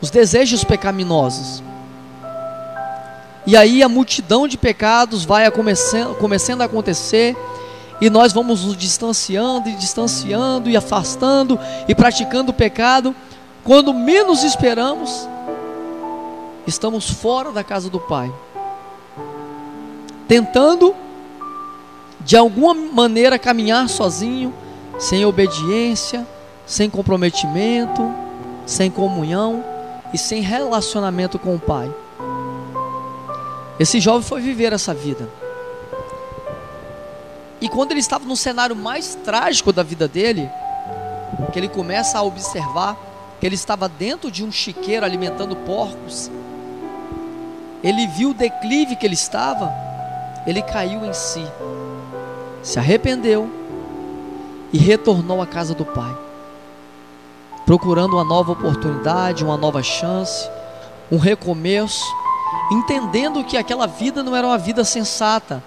os 0.00 0.10
desejos 0.10 0.62
pecaminosos. 0.62 1.62
E 3.46 3.56
aí 3.56 3.82
a 3.82 3.88
multidão 3.88 4.48
de 4.48 4.58
pecados 4.58 5.24
vai 5.24 5.48
começando, 5.52 6.16
começando 6.16 6.62
a 6.62 6.64
acontecer 6.64 7.36
e 8.00 8.10
nós 8.10 8.32
vamos 8.32 8.64
nos 8.64 8.76
distanciando 8.76 9.68
e 9.68 9.76
distanciando 9.76 10.68
e 10.68 10.76
afastando 10.76 11.58
e 11.86 11.94
praticando 11.94 12.50
o 12.50 12.54
pecado. 12.54 13.14
Quando 13.62 13.94
menos 13.94 14.42
esperamos, 14.42 15.28
estamos 16.66 17.08
fora 17.08 17.52
da 17.52 17.62
casa 17.62 17.88
do 17.88 18.00
Pai, 18.00 18.32
tentando 20.26 20.94
de 22.20 22.36
alguma 22.36 22.74
maneira 22.74 23.38
caminhar 23.38 23.88
sozinho, 23.88 24.52
sem 24.98 25.24
obediência, 25.24 26.26
sem 26.66 26.90
comprometimento, 26.90 28.12
sem 28.66 28.90
comunhão 28.90 29.64
e 30.12 30.18
sem 30.18 30.42
relacionamento 30.42 31.38
com 31.38 31.54
o 31.54 31.60
Pai. 31.60 31.88
Esse 33.78 34.00
jovem 34.00 34.22
foi 34.22 34.40
viver 34.40 34.72
essa 34.72 34.94
vida. 34.94 35.28
E 37.60 37.68
quando 37.68 37.92
ele 37.92 38.00
estava 38.00 38.24
no 38.24 38.36
cenário 38.36 38.76
mais 38.76 39.14
trágico 39.14 39.72
da 39.72 39.82
vida 39.82 40.06
dele, 40.06 40.50
que 41.52 41.58
ele 41.58 41.68
começa 41.68 42.18
a 42.18 42.22
observar 42.22 42.96
que 43.40 43.46
ele 43.46 43.54
estava 43.54 43.88
dentro 43.88 44.30
de 44.30 44.44
um 44.44 44.50
chiqueiro 44.50 45.04
alimentando 45.04 45.56
porcos, 45.56 46.30
ele 47.82 48.06
viu 48.06 48.30
o 48.30 48.34
declive 48.34 48.96
que 48.96 49.06
ele 49.06 49.14
estava, 49.14 49.72
ele 50.46 50.62
caiu 50.62 51.04
em 51.04 51.12
si, 51.12 51.44
se 52.62 52.78
arrependeu 52.78 53.50
e 54.72 54.78
retornou 54.78 55.40
à 55.40 55.46
casa 55.46 55.74
do 55.74 55.84
pai, 55.84 56.16
procurando 57.64 58.14
uma 58.14 58.24
nova 58.24 58.52
oportunidade, 58.52 59.44
uma 59.44 59.56
nova 59.56 59.82
chance, 59.82 60.48
um 61.10 61.18
recomeço, 61.18 62.04
entendendo 62.70 63.44
que 63.44 63.56
aquela 63.56 63.86
vida 63.86 64.22
não 64.22 64.34
era 64.34 64.46
uma 64.46 64.58
vida 64.58 64.84
sensata, 64.84 65.62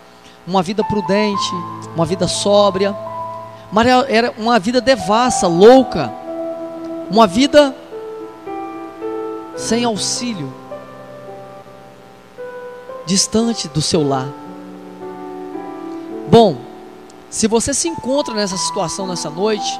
uma 0.45 0.61
vida 0.61 0.83
prudente, 0.83 1.51
uma 1.95 2.05
vida 2.05 2.27
sóbria, 2.27 2.95
mas 3.71 3.87
era 4.07 4.33
uma 4.37 4.59
vida 4.59 4.81
devassa, 4.81 5.47
louca, 5.47 6.11
uma 7.09 7.27
vida 7.27 7.75
sem 9.55 9.83
auxílio, 9.83 10.51
distante 13.05 13.67
do 13.67 13.81
seu 13.81 14.07
lar. 14.07 14.29
Bom, 16.29 16.57
se 17.29 17.47
você 17.47 17.73
se 17.73 17.87
encontra 17.87 18.33
nessa 18.33 18.57
situação 18.57 19.05
nessa 19.07 19.29
noite, 19.29 19.79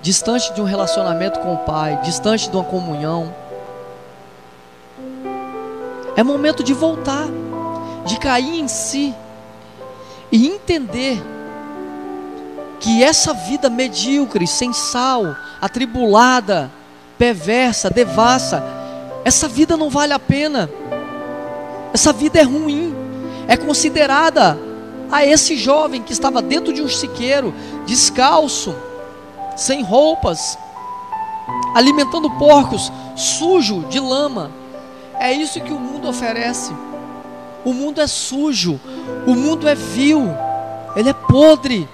distante 0.00 0.52
de 0.54 0.60
um 0.60 0.64
relacionamento 0.64 1.40
com 1.40 1.54
o 1.54 1.58
Pai, 1.58 2.00
distante 2.02 2.48
de 2.48 2.56
uma 2.56 2.64
comunhão, 2.64 3.34
é 6.16 6.22
momento 6.22 6.64
de 6.64 6.72
voltar, 6.72 7.28
de 8.04 8.18
cair 8.18 8.58
em 8.58 8.66
si 8.68 9.14
e 10.32 10.46
entender 10.48 11.22
que 12.80 13.02
essa 13.02 13.32
vida 13.32 13.68
medíocre, 13.68 14.46
sem 14.46 14.72
sal, 14.72 15.36
atribulada, 15.60 16.70
perversa, 17.18 17.90
devassa, 17.90 18.62
essa 19.24 19.48
vida 19.48 19.76
não 19.76 19.90
vale 19.90 20.12
a 20.12 20.18
pena. 20.18 20.70
Essa 21.92 22.12
vida 22.12 22.38
é 22.38 22.42
ruim. 22.42 22.94
É 23.48 23.56
considerada 23.56 24.58
a 25.10 25.24
esse 25.24 25.56
jovem 25.56 26.02
que 26.02 26.12
estava 26.12 26.42
dentro 26.42 26.72
de 26.72 26.82
um 26.82 26.88
chiqueiro, 26.88 27.54
descalço, 27.86 28.74
sem 29.56 29.82
roupas, 29.82 30.58
alimentando 31.74 32.30
porcos, 32.30 32.92
sujo 33.16 33.80
de 33.88 33.98
lama. 33.98 34.50
É 35.18 35.32
isso 35.32 35.60
que 35.60 35.72
o 35.72 35.78
mundo 35.78 36.08
oferece. 36.08 36.72
O 37.64 37.72
mundo 37.72 38.00
é 38.00 38.06
sujo, 38.06 38.78
o 39.26 39.34
mundo 39.34 39.68
é 39.68 39.74
vil, 39.74 40.28
ele 40.94 41.08
é 41.08 41.12
podre. 41.12 41.88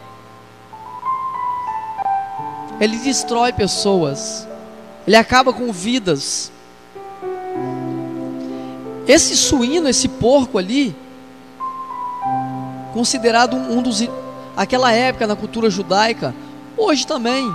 Ele 2.79 2.99
destrói 2.99 3.53
pessoas, 3.53 4.47
ele 5.07 5.17
acaba 5.17 5.53
com 5.53 5.73
vidas. 5.73 6.53
Esse 9.07 9.37
suíno, 9.37 9.89
esse 9.89 10.09
porco 10.09 10.59
ali, 10.59 10.95
considerado 12.93 13.57
um 13.57 13.81
dos 13.81 14.07
aquela 14.57 14.93
época 14.93 15.27
na 15.27 15.35
cultura 15.35 15.71
judaica, 15.71 16.35
hoje 16.77 17.07
também 17.07 17.53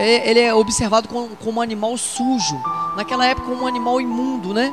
ele 0.00 0.40
é 0.40 0.54
observado 0.54 1.08
como, 1.08 1.58
um 1.58 1.60
animal 1.60 1.96
sujo, 1.96 2.60
naquela 2.96 3.26
época 3.26 3.48
como 3.48 3.64
um 3.64 3.66
animal 3.66 4.00
imundo, 4.00 4.54
né? 4.54 4.72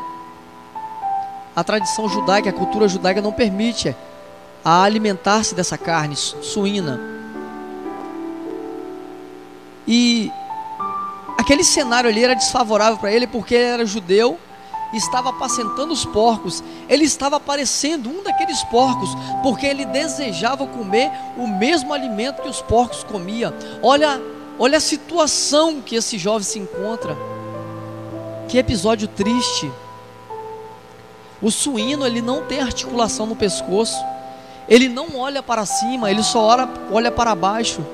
A 1.55 1.63
tradição 1.63 2.07
judaica, 2.07 2.49
a 2.49 2.53
cultura 2.53 2.87
judaica 2.87 3.21
não 3.21 3.31
permite 3.31 3.95
a 4.63 4.83
alimentar-se 4.83 5.55
dessa 5.55 5.77
carne 5.77 6.15
suína. 6.15 6.99
E 9.87 10.31
aquele 11.37 11.63
cenário 11.63 12.09
ali 12.09 12.23
era 12.23 12.33
desfavorável 12.33 12.97
para 12.97 13.11
ele 13.11 13.25
porque 13.25 13.55
ele 13.55 13.63
era 13.63 13.85
judeu 13.85 14.37
estava 14.93 15.29
apacentando 15.29 15.91
os 15.91 16.05
porcos, 16.05 16.63
ele 16.87 17.03
estava 17.03 17.39
parecendo 17.39 18.09
um 18.09 18.23
daqueles 18.23 18.63
porcos, 18.65 19.09
porque 19.43 19.65
ele 19.65 19.85
desejava 19.85 20.65
comer 20.65 21.11
o 21.35 21.47
mesmo 21.47 21.93
alimento 21.93 22.41
que 22.41 22.47
os 22.47 22.61
porcos 22.61 23.03
comiam. 23.03 23.53
Olha, 23.81 24.21
olha 24.59 24.77
a 24.77 24.81
situação 24.81 25.81
que 25.81 25.95
esse 25.95 26.17
jovem 26.17 26.43
se 26.43 26.59
encontra. 26.59 27.17
Que 28.47 28.57
episódio 28.57 29.07
triste. 29.07 29.71
O 31.41 31.51
suíno, 31.51 32.05
ele 32.05 32.21
não 32.21 32.43
tem 32.45 32.61
articulação 32.61 33.25
no 33.25 33.35
pescoço. 33.35 33.97
Ele 34.67 34.89
não 34.89 35.17
olha 35.17 35.41
para 35.41 35.65
cima, 35.65 36.11
ele 36.11 36.23
só 36.23 36.41
olha, 36.41 36.69
olha 36.91 37.11
para 37.11 37.33
baixo. 37.33 37.85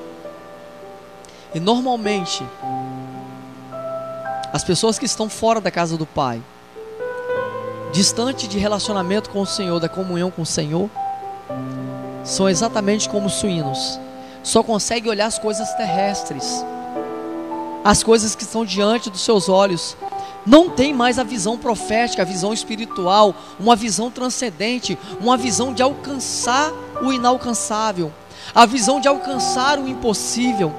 E 1.54 1.60
normalmente, 1.60 2.44
as 4.52 4.64
pessoas 4.64 4.98
que 4.98 5.04
estão 5.04 5.28
fora 5.28 5.60
da 5.60 5.70
casa 5.70 5.96
do 5.96 6.04
Pai, 6.04 6.42
distante 7.92 8.48
de 8.48 8.58
relacionamento 8.58 9.30
com 9.30 9.40
o 9.40 9.46
Senhor, 9.46 9.78
da 9.78 9.88
comunhão 9.88 10.32
com 10.32 10.42
o 10.42 10.46
Senhor, 10.46 10.90
são 12.24 12.48
exatamente 12.48 13.08
como 13.08 13.26
os 13.26 13.34
suínos. 13.34 14.00
Só 14.44 14.62
conseguem 14.62 15.10
olhar 15.10 15.26
as 15.26 15.38
coisas 15.38 15.72
terrestres, 15.72 16.62
as 17.82 18.02
coisas 18.02 18.36
que 18.36 18.42
estão 18.42 18.64
diante 18.64 19.08
dos 19.08 19.22
seus 19.22 19.48
olhos. 19.48 19.96
Não 20.44 20.68
tem 20.68 20.92
mais 20.92 21.18
a 21.18 21.24
visão 21.24 21.56
profética, 21.56 22.20
a 22.20 22.26
visão 22.26 22.52
espiritual, 22.52 23.34
uma 23.58 23.74
visão 23.74 24.10
transcendente, 24.10 24.98
uma 25.18 25.38
visão 25.38 25.72
de 25.72 25.82
alcançar 25.82 26.70
o 27.02 27.10
inalcançável, 27.10 28.12
a 28.54 28.66
visão 28.66 29.00
de 29.00 29.08
alcançar 29.08 29.78
o 29.78 29.88
impossível. 29.88 30.70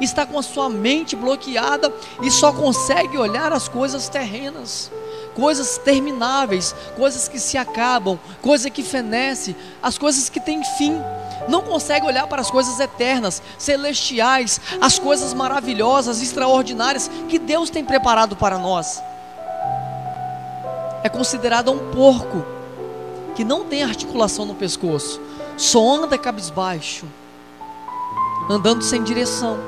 Está 0.00 0.24
com 0.24 0.38
a 0.38 0.42
sua 0.42 0.68
mente 0.68 1.16
bloqueada 1.16 1.92
e 2.22 2.30
só 2.30 2.52
consegue 2.52 3.18
olhar 3.18 3.52
as 3.52 3.68
coisas 3.68 4.08
terrenas 4.08 4.90
coisas 5.34 5.78
termináveis, 5.78 6.74
coisas 6.96 7.28
que 7.28 7.38
se 7.38 7.56
acabam, 7.56 8.18
coisas 8.40 8.70
que 8.70 8.82
fenecem, 8.82 9.56
as 9.82 9.98
coisas 9.98 10.28
que 10.28 10.40
têm 10.40 10.62
fim. 10.76 11.00
Não 11.48 11.62
consegue 11.62 12.06
olhar 12.06 12.26
para 12.26 12.40
as 12.40 12.50
coisas 12.50 12.78
eternas, 12.78 13.42
celestiais, 13.58 14.60
as 14.80 14.98
coisas 14.98 15.34
maravilhosas, 15.34 16.22
extraordinárias 16.22 17.10
que 17.28 17.38
Deus 17.38 17.70
tem 17.70 17.84
preparado 17.84 18.36
para 18.36 18.58
nós. 18.58 19.02
É 21.02 21.08
considerado 21.08 21.70
um 21.72 21.90
porco 21.90 22.44
que 23.34 23.44
não 23.44 23.64
tem 23.64 23.82
articulação 23.82 24.44
no 24.44 24.54
pescoço, 24.54 25.20
só 25.56 25.96
anda 25.96 26.16
cabisbaixo, 26.16 27.06
andando 28.48 28.82
sem 28.82 29.02
direção, 29.02 29.58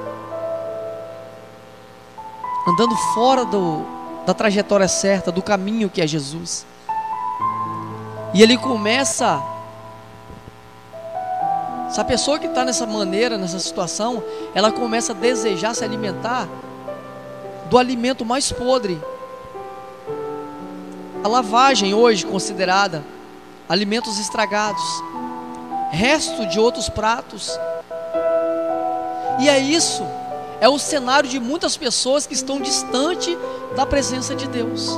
andando 2.66 2.94
fora 3.14 3.44
do, 3.44 3.84
da 4.26 4.34
trajetória 4.34 4.88
certa, 4.88 5.32
do 5.32 5.42
caminho 5.42 5.90
que 5.90 6.00
é 6.00 6.06
Jesus. 6.06 6.66
E 8.32 8.42
ele 8.42 8.58
começa. 8.58 9.54
Essa 11.94 12.04
pessoa 12.04 12.40
que 12.40 12.48
está 12.48 12.64
nessa 12.64 12.85
maneira, 12.85 13.38
nessa 13.38 13.61
situação, 13.61 14.20
ela 14.52 14.72
começa 14.72 15.12
a 15.12 15.14
desejar 15.14 15.76
se 15.76 15.85
alimentar 15.85 16.48
do 17.70 17.78
alimento 17.78 18.24
mais 18.24 18.50
podre. 18.50 19.00
A 21.22 21.28
lavagem 21.28 21.94
hoje 21.94 22.26
considerada 22.26 23.04
alimentos 23.68 24.18
estragados, 24.18 24.83
resto 25.92 26.46
de 26.46 26.59
outros 26.59 26.88
pratos. 26.88 27.57
E 29.38 29.48
é 29.48 29.61
isso 29.61 30.02
é 30.61 30.68
o 30.68 30.80
cenário 30.80 31.30
de 31.30 31.38
muitas 31.38 31.76
pessoas 31.76 32.26
que 32.26 32.35
estão 32.35 32.61
distante 32.61 33.38
da 33.76 33.87
presença 33.87 34.35
de 34.35 34.48
Deus. 34.48 34.90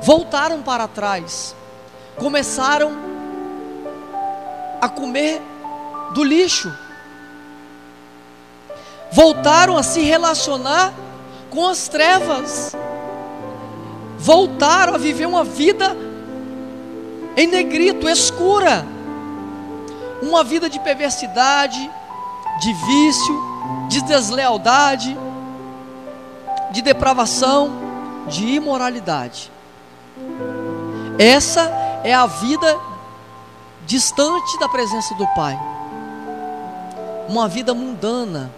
Voltaram 0.00 0.62
para 0.62 0.86
trás, 0.86 1.56
começaram 2.16 2.92
a 4.80 4.88
comer 4.88 5.42
do 6.12 6.22
lixo, 6.22 6.72
voltaram 9.12 9.76
a 9.76 9.82
se 9.82 10.00
relacionar 10.02 10.92
com 11.50 11.68
as 11.68 11.88
trevas, 11.88 12.74
voltaram 14.18 14.94
a 14.94 14.98
viver 14.98 15.26
uma 15.26 15.44
vida 15.44 15.96
em 17.36 17.46
negrito, 17.46 18.08
escura, 18.08 18.86
uma 20.22 20.44
vida 20.44 20.68
de 20.68 20.78
perversidade, 20.80 21.90
de 22.60 22.72
vício, 22.72 23.52
de 23.88 24.02
deslealdade, 24.02 25.16
de 26.70 26.80
depravação, 26.80 27.70
de 28.28 28.46
imoralidade. 28.46 29.50
Essa 31.18 31.70
é 32.04 32.14
a 32.14 32.26
vida 32.26 32.78
distante 33.86 34.58
da 34.58 34.68
presença 34.68 35.14
do 35.14 35.26
Pai. 35.34 35.58
Uma 37.28 37.48
vida 37.48 37.72
mundana, 37.72 38.50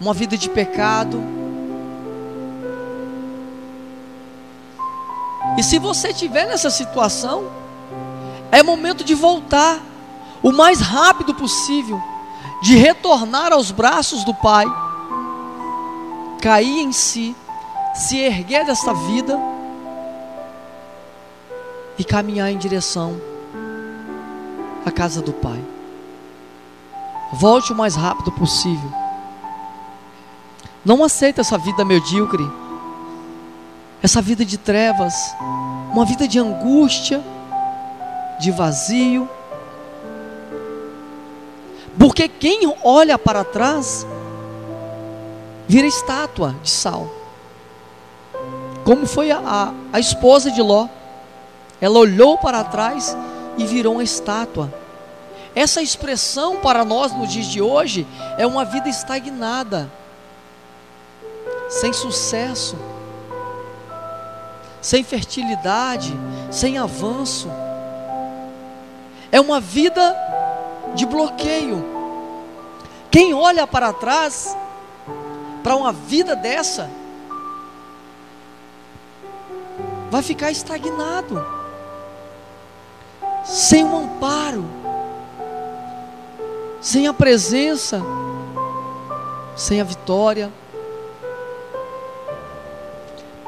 uma 0.00 0.12
vida 0.12 0.36
de 0.36 0.48
pecado. 0.48 1.22
E 5.56 5.62
se 5.62 5.78
você 5.78 6.08
estiver 6.08 6.46
nessa 6.46 6.70
situação, 6.70 7.50
é 8.50 8.62
momento 8.62 9.04
de 9.04 9.14
voltar 9.14 9.80
o 10.42 10.52
mais 10.52 10.80
rápido 10.80 11.34
possível 11.34 12.00
de 12.62 12.76
retornar 12.76 13.52
aos 13.52 13.70
braços 13.70 14.24
do 14.24 14.32
Pai, 14.34 14.66
cair 16.40 16.80
em 16.80 16.92
si, 16.92 17.34
se 17.94 18.18
erguer 18.18 18.64
desta 18.64 18.94
vida 18.94 19.38
e 21.98 22.04
caminhar 22.04 22.50
em 22.50 22.58
direção 22.58 23.20
à 24.86 24.90
casa 24.90 25.20
do 25.20 25.32
Pai. 25.32 25.71
Volte 27.32 27.72
o 27.72 27.76
mais 27.76 27.94
rápido 27.94 28.30
possível. 28.32 28.92
Não 30.84 31.02
aceita 31.02 31.40
essa 31.40 31.56
vida 31.56 31.84
medíocre, 31.84 32.44
essa 34.02 34.20
vida 34.20 34.44
de 34.44 34.58
trevas, 34.58 35.14
uma 35.92 36.04
vida 36.04 36.26
de 36.26 36.38
angústia, 36.38 37.22
de 38.40 38.50
vazio. 38.50 39.28
Porque 41.98 42.28
quem 42.28 42.74
olha 42.82 43.16
para 43.16 43.44
trás 43.44 44.06
vira 45.68 45.86
estátua 45.86 46.54
de 46.62 46.70
sal. 46.70 47.08
Como 48.84 49.06
foi 49.06 49.30
a, 49.30 49.38
a, 49.38 49.72
a 49.92 50.00
esposa 50.00 50.50
de 50.50 50.60
Ló. 50.60 50.88
Ela 51.80 51.98
olhou 51.98 52.38
para 52.38 52.62
trás 52.62 53.16
e 53.56 53.64
virou 53.64 53.94
uma 53.94 54.04
estátua. 54.04 54.72
Essa 55.54 55.82
expressão 55.82 56.56
para 56.56 56.84
nós 56.84 57.12
nos 57.12 57.30
dias 57.30 57.46
de 57.46 57.60
hoje 57.60 58.06
é 58.38 58.46
uma 58.46 58.64
vida 58.64 58.88
estagnada, 58.88 59.90
sem 61.68 61.92
sucesso, 61.92 62.76
sem 64.80 65.04
fertilidade, 65.04 66.12
sem 66.50 66.78
avanço. 66.78 67.50
É 69.30 69.40
uma 69.40 69.60
vida 69.60 70.16
de 70.94 71.04
bloqueio. 71.04 71.84
Quem 73.10 73.34
olha 73.34 73.66
para 73.66 73.92
trás, 73.92 74.56
para 75.62 75.76
uma 75.76 75.92
vida 75.92 76.34
dessa, 76.34 76.90
vai 80.10 80.22
ficar 80.22 80.50
estagnado, 80.50 81.44
sem 83.44 83.84
um 83.84 84.04
amparo, 84.04 84.81
sem 86.82 87.06
a 87.06 87.14
presença, 87.14 88.02
sem 89.54 89.80
a 89.80 89.84
vitória. 89.84 90.52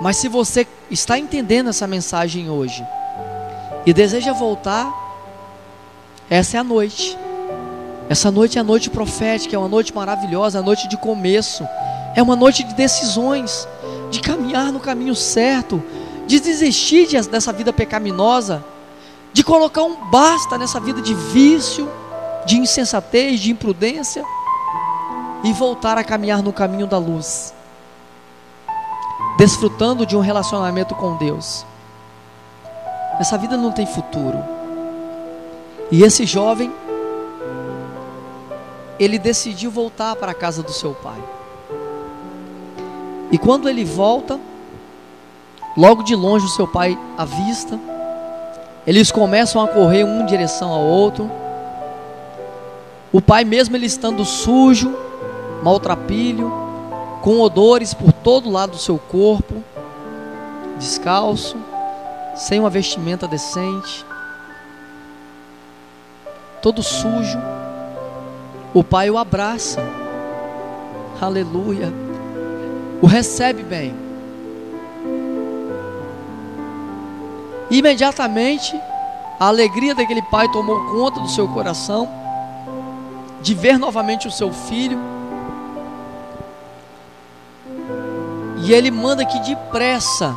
Mas 0.01 0.16
se 0.18 0.29
você 0.29 0.66
está 0.88 1.18
entendendo 1.18 1.68
essa 1.68 1.87
mensagem 1.87 2.49
hoje 2.49 2.87
e 3.85 3.92
deseja 3.92 4.33
voltar, 4.33 4.88
essa 6.31 6.57
é 6.57 6.61
a 6.61 6.64
noite. 6.64 7.18
Essa 8.09 8.31
noite 8.31 8.57
é 8.57 8.61
a 8.61 8.64
noite 8.64 8.88
profética, 8.88 9.57
é 9.57 9.59
uma 9.59 9.68
noite 9.68 9.92
maravilhosa, 9.94 10.61
a 10.61 10.62
noite 10.62 10.88
de 10.88 10.97
começo, 10.97 11.66
é 12.14 12.23
uma 12.23 12.37
noite 12.37 12.62
de 12.62 12.75
decisões, 12.75 13.66
de 14.11 14.20
caminhar 14.20 14.70
no 14.70 14.79
caminho 14.79 15.14
certo, 15.16 15.83
de 16.27 16.38
desistir 16.38 17.09
dessa 17.23 17.53
vida 17.53 17.73
pecaminosa, 17.73 18.64
de 19.33 19.42
colocar 19.42 19.83
um 19.83 19.97
basta 20.11 20.57
nessa 20.57 20.79
vida 20.79 21.01
de 21.01 21.14
vício, 21.14 21.90
de 22.45 22.59
insensatez, 22.59 23.41
de 23.41 23.51
imprudência 23.51 24.25
e 25.43 25.53
voltar 25.53 25.99
a 25.99 26.05
caminhar 26.05 26.43
no 26.43 26.53
caminho 26.53 26.87
da 26.87 26.99
luz, 26.99 27.55
desfrutando 29.37 30.07
de 30.07 30.17
um 30.17 30.21
relacionamento 30.21 30.95
com 30.95 31.17
Deus. 31.17 31.65
Essa 33.21 33.39
vida 33.39 33.57
não 33.57 33.71
tem 33.71 33.87
futuro. 33.87 34.43
E 35.91 36.03
esse 36.03 36.27
jovem 36.27 36.73
ele 38.99 39.19
decidiu 39.19 39.71
voltar 39.71 40.17
para 40.17 40.33
a 40.33 40.35
casa 40.35 40.63
do 40.63 40.73
seu 40.73 40.95
pai. 40.95 41.23
E 43.31 43.39
quando 43.39 43.69
ele 43.69 43.85
volta, 43.85 44.39
logo 45.77 46.03
de 46.03 46.15
longe 46.15 46.47
o 46.47 46.51
seu 46.51 46.67
pai 46.67 46.99
avista, 47.19 47.79
eles 48.87 49.11
começam 49.11 49.63
a 49.63 49.69
correr 49.69 50.05
um 50.05 50.23
em 50.23 50.27
direção 50.27 50.71
ao 50.71 50.83
outro. 50.83 51.31
O 53.14 53.22
pai, 53.22 53.44
mesmo 53.44 53.77
ele 53.77 53.87
estando 53.87 54.24
sujo, 54.24 54.92
maltrapilho, 55.62 56.53
com 57.22 57.38
odores 57.38 57.94
por 57.94 58.12
todo 58.12 58.50
lado 58.50 58.72
do 58.72 58.77
seu 58.77 58.98
corpo, 58.98 59.62
descalço, 60.81 61.57
sem 62.35 62.59
uma 62.59 62.68
vestimenta 62.68 63.29
decente, 63.29 64.05
todo 66.61 66.83
sujo, 66.83 67.38
o 68.74 68.83
pai 68.83 69.09
o 69.11 69.16
abraça, 69.16 69.81
aleluia, 71.20 71.92
o 73.00 73.07
recebe 73.07 73.62
bem. 73.62 73.94
Imediatamente, 77.70 78.77
a 79.38 79.46
alegria 79.46 79.94
daquele 79.94 80.22
pai 80.22 80.50
tomou 80.50 80.85
conta 80.87 81.20
do 81.20 81.29
seu 81.29 81.46
coração, 81.46 82.24
de 83.45 83.55
ver 83.55 83.79
novamente 83.79 84.27
o 84.27 84.31
seu 84.31 84.51
filho, 84.51 84.99
e 88.65 88.73
ele 88.73 88.91
manda 88.91 89.27
que 89.27 89.39
depressa 89.41 90.35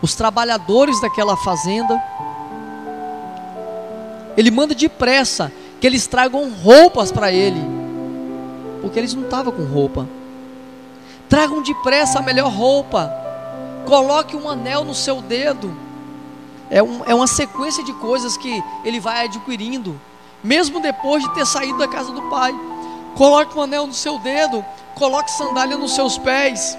os 0.00 0.14
trabalhadores 0.14 1.00
daquela 1.00 1.36
fazenda, 1.36 2.00
ele 4.36 4.52
manda 4.52 4.72
depressa 4.72 5.50
que 5.80 5.86
eles 5.86 6.06
tragam 6.06 6.48
roupas 6.62 7.10
para 7.10 7.32
ele, 7.32 7.60
porque 8.80 9.00
eles 9.00 9.14
não 9.14 9.24
estavam 9.24 9.52
com 9.52 9.64
roupa. 9.64 10.06
Tragam 11.28 11.60
depressa 11.60 12.20
a 12.20 12.22
melhor 12.22 12.52
roupa, 12.52 13.12
coloque 13.84 14.36
um 14.36 14.48
anel 14.48 14.84
no 14.84 14.94
seu 14.94 15.20
dedo. 15.20 15.76
É, 16.70 16.80
um, 16.80 17.02
é 17.04 17.14
uma 17.14 17.26
sequência 17.26 17.82
de 17.82 17.92
coisas 17.94 18.36
que 18.36 18.62
ele 18.84 19.00
vai 19.00 19.24
adquirindo, 19.24 20.00
mesmo 20.44 20.78
depois 20.78 21.22
de 21.22 21.32
ter 21.34 21.46
saído 21.46 21.78
da 21.78 21.88
casa 21.88 22.12
do 22.12 22.22
pai. 22.28 22.54
Coloque 23.16 23.56
um 23.56 23.62
anel 23.62 23.86
no 23.86 23.94
seu 23.94 24.18
dedo, 24.18 24.62
coloque 24.94 25.30
sandália 25.30 25.78
nos 25.78 25.94
seus 25.94 26.18
pés. 26.18 26.76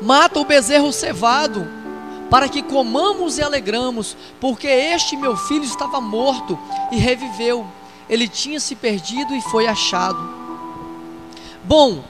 Mata 0.00 0.40
o 0.40 0.44
bezerro 0.44 0.92
cevado, 0.92 1.70
para 2.28 2.48
que 2.48 2.62
comamos 2.62 3.38
e 3.38 3.42
alegramos, 3.42 4.16
porque 4.40 4.66
este 4.66 5.16
meu 5.16 5.36
filho 5.36 5.64
estava 5.64 6.00
morto 6.00 6.58
e 6.90 6.96
reviveu, 6.96 7.64
ele 8.08 8.26
tinha 8.26 8.58
se 8.58 8.74
perdido 8.74 9.32
e 9.34 9.40
foi 9.40 9.68
achado. 9.68 10.42
Bom, 11.62 12.02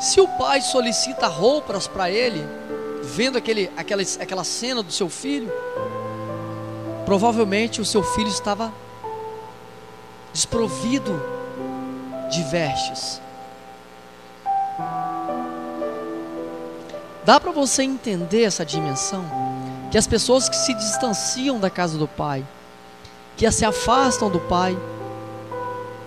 se 0.00 0.20
o 0.20 0.26
pai 0.26 0.60
solicita 0.60 1.28
roupas 1.28 1.86
para 1.86 2.10
ele, 2.10 2.44
vendo 3.02 3.36
aquele, 3.36 3.70
aquela, 3.76 4.02
aquela 4.20 4.44
cena 4.44 4.82
do 4.82 4.92
seu 4.92 5.08
filho, 5.08 5.52
provavelmente 7.04 7.80
o 7.80 7.84
seu 7.84 8.02
filho 8.02 8.28
estava 8.28 8.72
desprovido 10.32 11.20
de 12.30 12.42
vestes. 12.44 13.20
Dá 17.24 17.38
para 17.38 17.52
você 17.52 17.82
entender 17.82 18.44
essa 18.44 18.64
dimensão? 18.64 19.24
Que 19.90 19.98
as 19.98 20.06
pessoas 20.06 20.48
que 20.48 20.56
se 20.56 20.72
distanciam 20.74 21.60
da 21.60 21.68
casa 21.68 21.98
do 21.98 22.08
Pai, 22.08 22.44
que 23.36 23.50
se 23.50 23.64
afastam 23.64 24.30
do 24.30 24.40
Pai, 24.40 24.76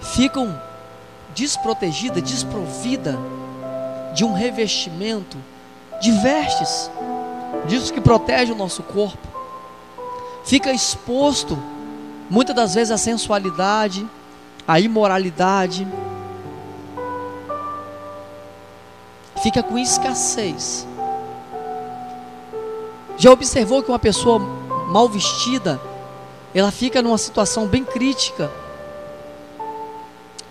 ficam 0.01 0.59
desprotegidas, 1.33 2.23
desprovidas 2.23 3.15
de 4.13 4.23
um 4.23 4.33
revestimento 4.33 5.37
de 6.01 6.11
vestes, 6.11 6.91
disso 7.67 7.93
que 7.93 8.01
protege 8.01 8.51
o 8.51 8.55
nosso 8.55 8.83
corpo, 8.83 9.27
fica 10.43 10.71
exposto 10.71 11.57
muitas 12.29 12.55
das 12.55 12.75
vezes 12.75 12.91
à 12.91 12.97
sensualidade, 12.97 14.07
à 14.67 14.79
imoralidade, 14.79 15.87
fica 19.41 19.61
com 19.61 19.77
escassez. 19.77 20.87
Já 23.17 23.31
observou 23.31 23.81
que 23.83 23.89
uma 23.89 23.99
pessoa 23.99 24.39
mal 24.39 25.07
vestida, 25.07 25.79
ela 26.53 26.71
fica 26.71 27.01
numa 27.01 27.17
situação 27.17 27.67
bem 27.67 27.83
crítica, 27.83 28.51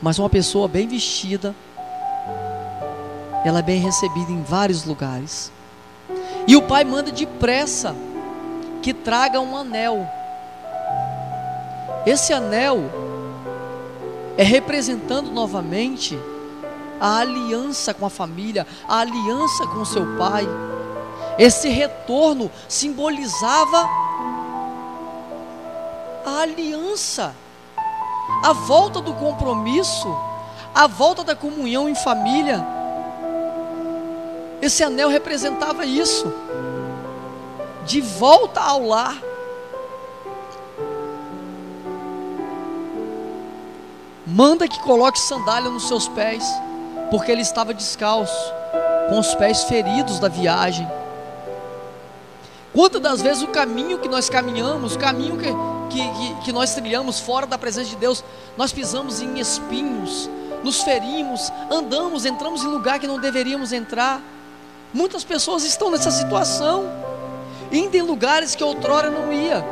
mas 0.01 0.19
uma 0.19 0.31
pessoa 0.31 0.69
bem 0.69 0.87
vestida, 0.87 1.55
ela 3.45 3.59
é 3.59 3.63
bem 3.63 3.79
recebida 3.79 4.33
em 4.33 4.43
vários 4.43 4.85
lugares. 4.85 5.53
E 6.47 6.57
o 6.57 6.63
pai 6.63 6.83
manda 6.83 7.13
depressa 7.13 7.95
que 8.83 8.93
traga 8.93 9.41
um 9.41 9.57
anel. 9.57 10.09
Esse 12.07 12.33
anel 12.33 12.85
é 14.37 14.43
representando 14.43 15.31
novamente 15.31 16.19
a 17.01 17.19
aliança 17.19 17.93
com 17.93 18.07
a 18.07 18.11
família, 18.11 18.67
a 18.89 18.99
aliança 18.99 19.67
com 19.67 19.85
seu 19.85 20.17
pai. 20.17 20.47
Esse 21.39 21.69
retorno 21.69 22.51
simbolizava 22.69 23.89
a 26.25 26.41
aliança, 26.41 27.35
a 28.43 28.53
volta 28.53 29.01
do 29.01 29.13
compromisso, 29.15 30.17
a 30.75 30.87
volta 30.87 31.23
da 31.23 31.37
comunhão 31.37 31.89
em 31.89 31.95
família. 31.95 32.74
Esse 34.65 34.83
anel 34.83 35.11
representava 35.11 35.85
isso. 35.85 36.33
De 37.85 38.01
volta 38.01 38.63
ao 38.63 38.87
lar. 38.87 39.21
Manda 44.27 44.67
que 44.67 44.81
coloque 44.81 45.21
sandália 45.21 45.69
nos 45.69 45.87
seus 45.87 46.09
pés, 46.09 46.43
porque 47.11 47.31
ele 47.31 47.43
estava 47.43 47.75
descalço, 47.75 48.55
com 49.11 49.19
os 49.19 49.35
pés 49.35 49.65
feridos 49.65 50.19
da 50.19 50.29
viagem. 50.29 50.91
Quantas 52.73 53.03
das 53.03 53.21
vezes 53.21 53.43
o 53.43 53.49
caminho 53.49 53.99
que 53.99 54.09
nós 54.09 54.31
caminhamos, 54.31 54.97
o 54.97 54.99
caminho 54.99 55.37
que, 55.37 55.53
que, 55.91 56.45
que, 56.47 56.53
nós 56.55 56.75
trilhamos 56.75 57.21
fora 57.21 57.47
da 57.47 57.59
presença 57.59 57.91
de 57.91 57.97
Deus, 57.97 58.25
nós 58.57 58.73
pisamos 58.73 59.21
em 59.21 59.39
espinhos, 59.39 60.31
nos 60.65 60.81
ferimos, 60.81 61.53
andamos, 61.71 62.25
entramos 62.25 62.65
em 62.65 62.69
lugar 62.69 62.99
que 62.99 63.07
não 63.07 63.21
deveríamos 63.21 63.71
entrar. 63.71 64.23
Muitas 64.95 65.25
pessoas 65.25 65.65
estão 65.65 65.91
nessa 65.91 66.13
situação, 66.13 66.85
indo 67.73 67.97
em 67.97 68.03
lugares 68.03 68.55
que 68.55 68.63
outrora 68.63 69.11
não 69.11 69.33
ia, 69.33 69.65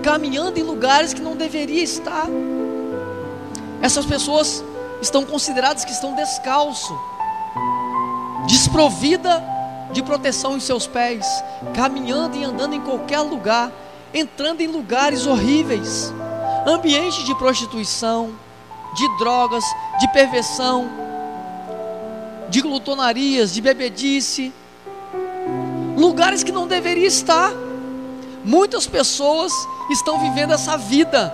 caminhando 0.00 0.60
em 0.60 0.62
lugares 0.62 1.12
que 1.12 1.20
não 1.20 1.34
deveria 1.34 1.82
estar. 1.82 2.28
Essas 3.82 4.06
pessoas 4.06 4.62
estão 5.02 5.24
consideradas 5.24 5.84
que 5.84 5.90
estão 5.90 6.14
descalço, 6.14 6.96
desprovida 8.46 9.42
de 9.90 10.04
proteção 10.04 10.56
em 10.56 10.60
seus 10.60 10.86
pés, 10.86 11.26
caminhando 11.74 12.36
e 12.36 12.44
andando 12.44 12.74
em 12.74 12.80
qualquer 12.80 13.22
lugar, 13.22 13.72
entrando 14.14 14.60
em 14.60 14.68
lugares 14.68 15.26
horríveis, 15.26 16.14
ambiente 16.64 17.24
de 17.24 17.34
prostituição, 17.34 18.30
de 18.94 19.18
drogas, 19.18 19.64
de 19.98 20.06
perversão, 20.12 21.09
de 22.50 22.60
glutonarias, 22.60 23.54
de 23.54 23.60
bebedice, 23.60 24.52
lugares 25.96 26.42
que 26.42 26.52
não 26.52 26.66
deveria 26.66 27.06
estar. 27.06 27.52
Muitas 28.44 28.86
pessoas 28.86 29.52
estão 29.90 30.18
vivendo 30.18 30.52
essa 30.52 30.76
vida 30.76 31.32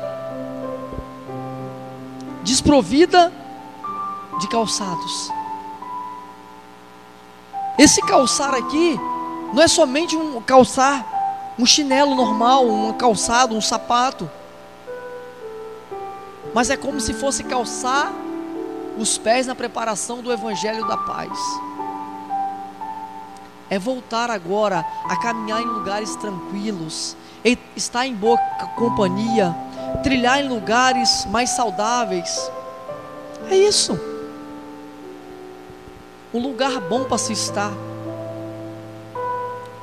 desprovida 2.42 3.32
de 4.38 4.48
calçados. 4.48 5.30
Esse 7.78 8.00
calçar 8.02 8.54
aqui 8.54 8.98
não 9.52 9.62
é 9.62 9.68
somente 9.68 10.16
um 10.16 10.40
calçar, 10.40 11.54
um 11.58 11.66
chinelo 11.66 12.14
normal, 12.14 12.68
um 12.68 12.92
calçado, 12.92 13.54
um 13.54 13.60
sapato 13.60 14.30
mas 16.56 16.70
é 16.70 16.76
como 16.76 16.98
se 16.98 17.12
fosse 17.12 17.44
calçar 17.44 18.10
os 18.96 19.18
pés 19.18 19.46
na 19.46 19.54
preparação 19.54 20.22
do 20.22 20.32
Evangelho 20.32 20.86
da 20.86 20.96
Paz. 20.96 21.38
É 23.68 23.78
voltar 23.78 24.30
agora 24.30 24.84
a 25.04 25.16
caminhar 25.16 25.60
em 25.60 25.66
lugares 25.66 26.14
tranquilos, 26.16 27.16
estar 27.74 28.06
em 28.06 28.14
boa 28.14 28.38
companhia, 28.76 29.54
trilhar 30.02 30.40
em 30.40 30.48
lugares 30.48 31.26
mais 31.26 31.50
saudáveis. 31.50 32.50
É 33.50 33.56
isso. 33.56 33.98
Um 36.32 36.40
lugar 36.40 36.80
bom 36.80 37.04
para 37.04 37.18
se 37.18 37.32
estar. 37.32 37.72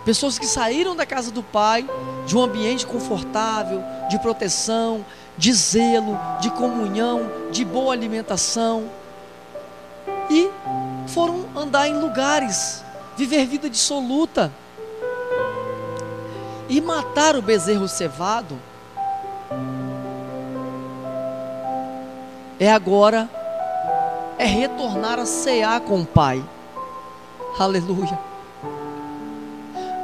Pessoas 0.06 0.38
que 0.38 0.45
saíram 0.45 0.95
da 0.95 1.06
casa 1.06 1.32
do 1.32 1.41
Pai, 1.41 1.86
de 2.26 2.38
um 2.38 2.41
ambiente 2.41 2.86
confortável, 2.86 3.82
de 4.10 4.19
proteção, 4.19 5.06
de 5.38 5.54
zelo, 5.54 6.17
de 6.39 6.49
comunhão, 6.52 7.30
de 7.52 7.63
boa 7.63 7.93
alimentação. 7.93 8.89
E 10.29 10.49
foram 11.07 11.45
andar 11.55 11.88
em 11.88 11.99
lugares, 11.99 12.83
viver 13.15 13.45
vida 13.45 13.69
dissoluta. 13.69 14.51
E 16.69 16.79
matar 16.81 17.36
o 17.36 17.41
bezerro 17.41 17.88
cevado 17.88 18.57
é 22.59 22.71
agora 22.71 23.29
é 24.38 24.45
retornar 24.45 25.19
a 25.19 25.25
cear 25.25 25.81
com 25.81 26.01
o 26.01 26.05
Pai. 26.05 26.43
Aleluia. 27.59 28.17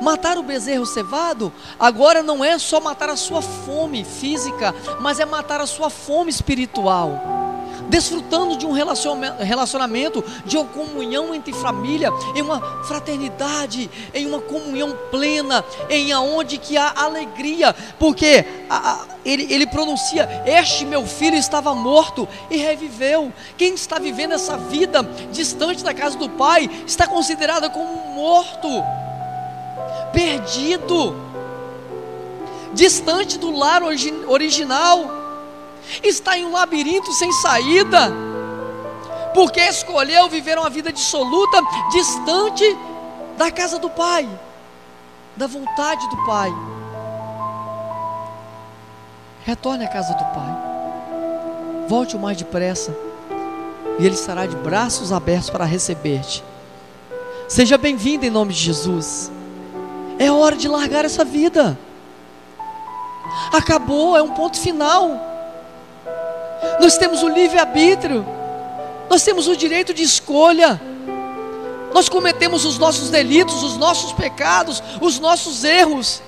Matar 0.01 0.37
o 0.37 0.43
bezerro 0.43 0.85
cevado 0.85 1.51
agora 1.79 2.23
não 2.23 2.43
é 2.43 2.57
só 2.57 2.79
matar 2.79 3.09
a 3.09 3.15
sua 3.15 3.41
fome 3.41 4.03
física, 4.05 4.73
mas 4.99 5.19
é 5.19 5.25
matar 5.25 5.59
a 5.59 5.65
sua 5.65 5.89
fome 5.89 6.29
espiritual. 6.29 7.38
Desfrutando 7.89 8.55
de 8.55 8.65
um 8.65 8.71
relacionamento, 8.71 10.23
de 10.45 10.57
uma 10.57 10.65
comunhão 10.65 11.33
entre 11.33 11.51
família, 11.51 12.11
em 12.35 12.41
uma 12.41 12.61
fraternidade, 12.83 13.89
em 14.13 14.27
uma 14.27 14.39
comunhão 14.39 14.95
plena, 15.09 15.65
em 15.89 16.13
aonde 16.13 16.57
que 16.57 16.77
há 16.77 16.93
alegria, 16.95 17.75
porque 17.97 18.45
a, 18.69 18.91
a, 18.91 19.05
ele, 19.25 19.51
ele 19.51 19.65
pronuncia: 19.65 20.29
Este 20.45 20.85
meu 20.85 21.05
filho 21.05 21.35
estava 21.35 21.73
morto 21.73 22.27
e 22.49 22.57
reviveu. 22.57 23.33
Quem 23.57 23.73
está 23.73 23.97
vivendo 23.97 24.33
essa 24.33 24.55
vida 24.55 25.03
distante 25.31 25.83
da 25.83 25.93
casa 25.93 26.17
do 26.17 26.29
Pai 26.29 26.69
está 26.85 27.07
considerado 27.07 27.71
como 27.71 28.13
morto 28.13 28.69
perdido, 30.11 31.15
distante 32.73 33.37
do 33.37 33.51
lar 33.51 33.81
original, 34.27 35.19
está 36.03 36.37
em 36.37 36.45
um 36.45 36.51
labirinto 36.51 37.11
sem 37.13 37.31
saída, 37.31 38.11
porque 39.33 39.59
escolheu 39.61 40.29
viver 40.29 40.57
uma 40.57 40.69
vida 40.69 40.91
dissoluta, 40.91 41.61
distante 41.91 42.77
da 43.37 43.51
casa 43.51 43.79
do 43.79 43.89
Pai, 43.89 44.27
da 45.35 45.47
vontade 45.47 46.07
do 46.09 46.17
Pai. 46.25 46.53
Retorne 49.43 49.85
à 49.85 49.87
casa 49.87 50.13
do 50.13 50.23
Pai, 50.25 50.57
volte 51.87 52.15
o 52.15 52.19
mais 52.19 52.37
depressa, 52.37 52.95
e 53.97 54.05
Ele 54.05 54.15
estará 54.15 54.45
de 54.45 54.55
braços 54.55 55.11
abertos 55.11 55.49
para 55.49 55.65
receber-te. 55.65 56.43
Seja 57.47 57.77
bem-vindo 57.77 58.25
em 58.25 58.29
nome 58.29 58.53
de 58.53 58.59
Jesus. 58.59 59.31
É 60.19 60.31
hora 60.31 60.55
de 60.55 60.67
largar 60.67 61.03
essa 61.03 61.25
vida. 61.25 61.77
Acabou, 63.51 64.15
é 64.15 64.21
um 64.21 64.31
ponto 64.31 64.59
final. 64.59 65.28
Nós 66.79 66.97
temos 66.97 67.23
o 67.23 67.27
livre-arbítrio, 67.27 68.25
nós 69.09 69.23
temos 69.23 69.47
o 69.47 69.55
direito 69.55 69.93
de 69.93 70.03
escolha. 70.03 70.79
Nós 71.93 72.07
cometemos 72.07 72.65
os 72.65 72.77
nossos 72.77 73.09
delitos, 73.09 73.63
os 73.63 73.75
nossos 73.75 74.13
pecados, 74.13 74.81
os 75.01 75.19
nossos 75.19 75.63
erros. 75.63 76.21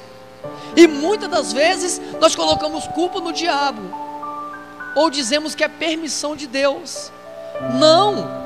E 0.76 0.88
muitas 0.88 1.30
das 1.30 1.54
vezes 1.54 2.02
nós 2.20 2.36
colocamos 2.36 2.88
culpa 2.88 3.20
no 3.20 3.32
diabo, 3.32 3.82
ou 4.96 5.10
dizemos 5.10 5.54
que 5.54 5.64
é 5.64 5.68
permissão 5.68 6.36
de 6.36 6.48
Deus. 6.48 7.12
Não, 7.78 8.42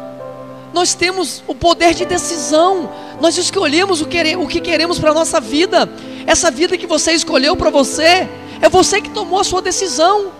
nós 0.73 0.93
temos 0.93 1.41
o 1.47 1.55
poder 1.55 1.93
de 1.93 2.03
decisão, 2.03 2.91
nós 3.21 3.37
escolhemos 3.37 4.01
o, 4.01 4.05
que 4.05 4.59
queremos 4.59 4.99
para 4.99 5.11
a 5.11 5.13
nossa 5.13 5.39
vida. 5.39 5.87
Essa 6.27 6.51
vida 6.51 6.77
que 6.77 6.85
você 6.85 7.13
escolheu 7.13 7.55
para 7.55 7.69
você, 7.69 8.27
é 8.61 8.67
você 8.67 8.99
que 8.99 9.09
tomou 9.09 9.39
a 9.39 9.43
sua 9.43 9.61
decisão. 9.61 10.31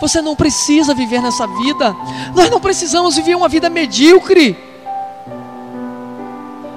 Você 0.00 0.20
não 0.20 0.36
precisa 0.36 0.94
viver 0.94 1.22
nessa 1.22 1.46
vida, 1.46 1.94
nós 2.34 2.50
não 2.50 2.60
precisamos 2.60 3.16
viver 3.16 3.34
uma 3.34 3.48
vida 3.48 3.70
medíocre. 3.70 4.56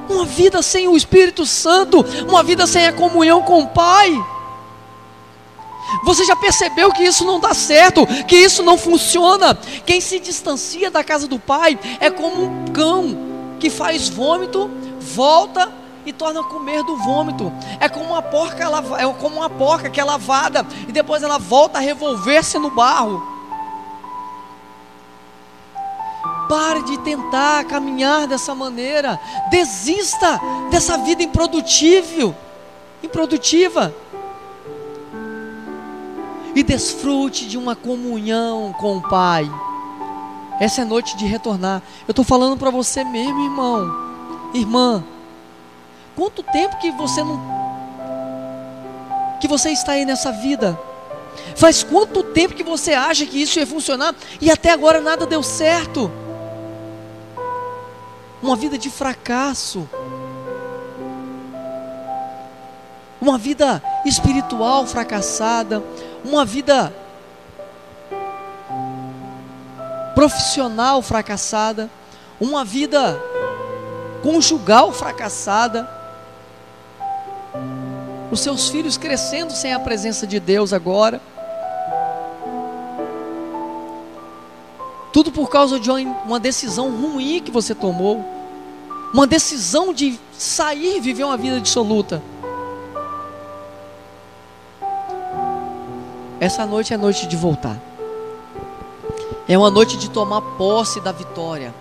Uma 0.10 0.26
vida 0.26 0.62
sem 0.62 0.88
o 0.88 0.96
Espírito 0.96 1.46
Santo, 1.46 2.06
uma 2.28 2.42
vida 2.42 2.66
sem 2.66 2.88
a 2.88 2.94
comunhão 2.94 3.42
com 3.42 3.62
o 3.62 3.68
Pai. 3.68 4.18
Você 6.04 6.26
já 6.26 6.36
percebeu 6.36 6.92
que 6.92 7.04
isso 7.04 7.26
não 7.26 7.40
dá 7.40 7.54
certo, 7.54 8.06
que 8.28 8.36
isso 8.36 8.64
não 8.64 8.78
funciona? 8.78 9.58
Quem 9.86 10.02
se 10.02 10.20
distancia 10.20 10.92
da 10.92 11.04
casa 11.04 11.28
do 11.28 11.40
pai 11.40 11.80
é 12.00 12.10
como 12.10 12.44
um 12.44 12.66
cão 12.74 13.18
que 13.60 13.70
faz 13.70 14.10
vômito, 14.10 14.70
volta 15.00 15.72
e 16.08 16.14
torna 16.14 16.40
a 16.40 16.44
comer 16.44 16.84
do 16.84 16.96
vômito. 16.96 17.52
É 17.82 17.90
como 17.90 18.06
uma 18.06 18.22
porca, 18.22 18.64
é 18.98 19.14
como 19.14 19.36
uma 19.36 19.50
porca 19.50 19.90
que 19.90 20.00
é 20.00 20.04
lavada 20.04 20.66
e 20.88 20.92
depois 20.92 21.22
ela 21.22 21.38
volta 21.38 21.78
a 21.78 21.82
revolver-se 21.82 22.58
no 22.58 22.72
barro. 22.72 23.22
Pare 26.48 26.82
de 26.84 26.98
tentar 27.00 27.66
caminhar 27.66 28.26
dessa 28.26 28.56
maneira. 28.56 29.20
Desista 29.52 30.40
dessa 30.72 30.98
vida 30.98 31.22
improdutível, 31.22 32.34
improdutiva 33.04 33.94
e 36.56 36.64
desfrute 36.64 37.48
de 37.48 37.58
uma 37.58 37.76
comunhão 37.76 38.74
com 38.80 38.96
o 38.96 39.02
Pai. 39.02 39.52
Essa 40.58 40.84
é 40.84 40.86
noite 40.86 41.18
de 41.18 41.26
retornar. 41.26 41.84
Eu 42.08 42.14
estou 42.14 42.24
falando 42.24 42.58
para 42.58 42.72
você 42.72 43.04
mesmo, 43.04 43.42
irmão, 43.42 43.94
irmã. 44.54 45.04
Quanto 46.18 46.44
tempo 46.44 46.78
que 46.80 46.92
você 46.92 47.24
não 47.24 47.56
que 49.40 49.48
você 49.48 49.70
está 49.70 49.94
aí 49.94 50.04
nessa 50.04 50.34
vida? 50.34 50.78
Faz 51.56 51.84
quanto 51.84 52.24
tempo 52.24 52.56
que 52.56 52.64
você 52.64 52.94
acha 52.94 53.26
que 53.26 53.42
isso 53.42 53.58
ia 53.60 53.68
funcionar 53.68 54.14
e 54.42 54.52
até 54.52 54.72
agora 54.72 55.00
nada 55.00 55.26
deu 55.26 55.42
certo? 55.42 56.12
uma 58.42 58.56
vida 58.56 58.78
de 58.78 58.90
fracasso, 58.90 59.88
uma 63.20 63.38
vida 63.38 63.82
espiritual 64.06 64.86
fracassada, 64.86 65.84
uma 66.24 66.46
vida 66.46 66.94
profissional 70.14 71.02
fracassada, 71.02 71.90
uma 72.40 72.64
vida 72.64 73.20
conjugal 74.22 74.92
fracassada, 74.92 75.90
os 78.32 78.40
seus 78.42 78.70
filhos 78.70 78.98
crescendo 78.98 79.54
sem 79.54 79.74
a 79.74 79.80
presença 79.80 80.28
de 80.28 80.40
Deus 80.40 80.74
agora. 80.74 81.22
Tudo 85.14 85.32
por 85.32 85.50
causa 85.50 85.80
de 85.80 85.90
uma 85.90 86.40
decisão 86.40 86.90
ruim 86.92 87.42
que 87.42 87.50
você 87.50 87.74
tomou, 87.74 88.24
uma 89.14 89.26
decisão 89.26 89.94
de 89.94 90.20
sair 90.38 90.98
e 90.98 91.00
viver 91.00 91.24
uma 91.24 91.38
vida 91.38 91.60
dissoluta. 91.60 92.22
Essa 96.40 96.66
noite 96.66 96.94
é 96.94 96.98
noite 96.98 97.26
de 97.26 97.36
voltar. 97.36 97.78
É 99.48 99.58
uma 99.58 99.72
noite 99.72 99.98
de 99.98 100.10
tomar 100.10 100.42
posse 100.42 101.00
da 101.00 101.12
vitória. 101.12 101.74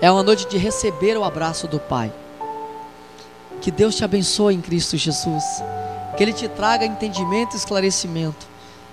É 0.00 0.10
uma 0.10 0.22
noite 0.22 0.46
de 0.48 0.58
receber 0.58 1.16
o 1.16 1.24
abraço 1.24 1.66
do 1.68 1.78
Pai. 1.78 2.12
Que 3.62 3.70
Deus 3.70 3.94
te 3.94 4.04
abençoe 4.04 4.56
em 4.56 4.60
Cristo 4.60 4.96
Jesus. 4.96 5.44
Que 6.16 6.24
Ele 6.24 6.32
te 6.32 6.48
traga 6.48 6.84
entendimento 6.84 7.54
e 7.54 7.56
esclarecimento. 7.56 8.46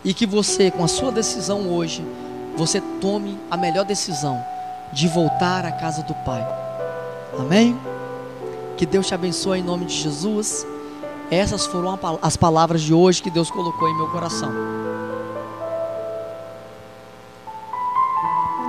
E 0.06 0.14
que 0.14 0.28
você, 0.28 0.70
com 0.70 0.84
a 0.84 0.88
sua 0.88 1.12
decisão 1.12 1.68
hoje, 1.70 2.06
você 2.56 2.80
tome 3.02 3.38
a 3.50 3.58
melhor 3.58 3.84
decisão 3.84 4.42
de 4.94 5.08
voltar 5.08 5.66
à 5.66 5.72
casa 5.72 6.04
do 6.04 6.14
Pai. 6.24 6.48
Amém? 7.38 7.78
Que 8.78 8.86
Deus 8.86 9.08
te 9.08 9.14
abençoe 9.16 9.60
em 9.60 9.64
nome 9.64 9.86
de 9.86 9.94
Jesus. 9.96 10.66
Essas 11.32 11.66
foram 11.66 12.00
as 12.22 12.38
palavras 12.38 12.82
de 12.82 12.94
hoje 12.94 13.24
que 13.24 13.32
Deus 13.32 13.50
colocou 13.50 13.90
em 13.90 13.98
meu 13.98 14.08
coração. 14.08 14.52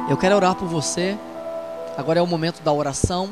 Eu 0.09 0.17
quero 0.17 0.35
orar 0.35 0.55
por 0.55 0.67
você. 0.67 1.17
Agora 1.97 2.19
é 2.19 2.23
o 2.23 2.27
momento 2.27 2.63
da 2.63 2.73
oração. 2.73 3.31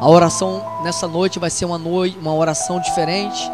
A 0.00 0.08
oração 0.08 0.62
nessa 0.82 1.06
noite 1.06 1.38
vai 1.38 1.50
ser 1.50 1.64
uma 1.64 1.78
noite, 1.78 2.18
uma 2.18 2.34
oração 2.34 2.80
diferente, 2.80 3.50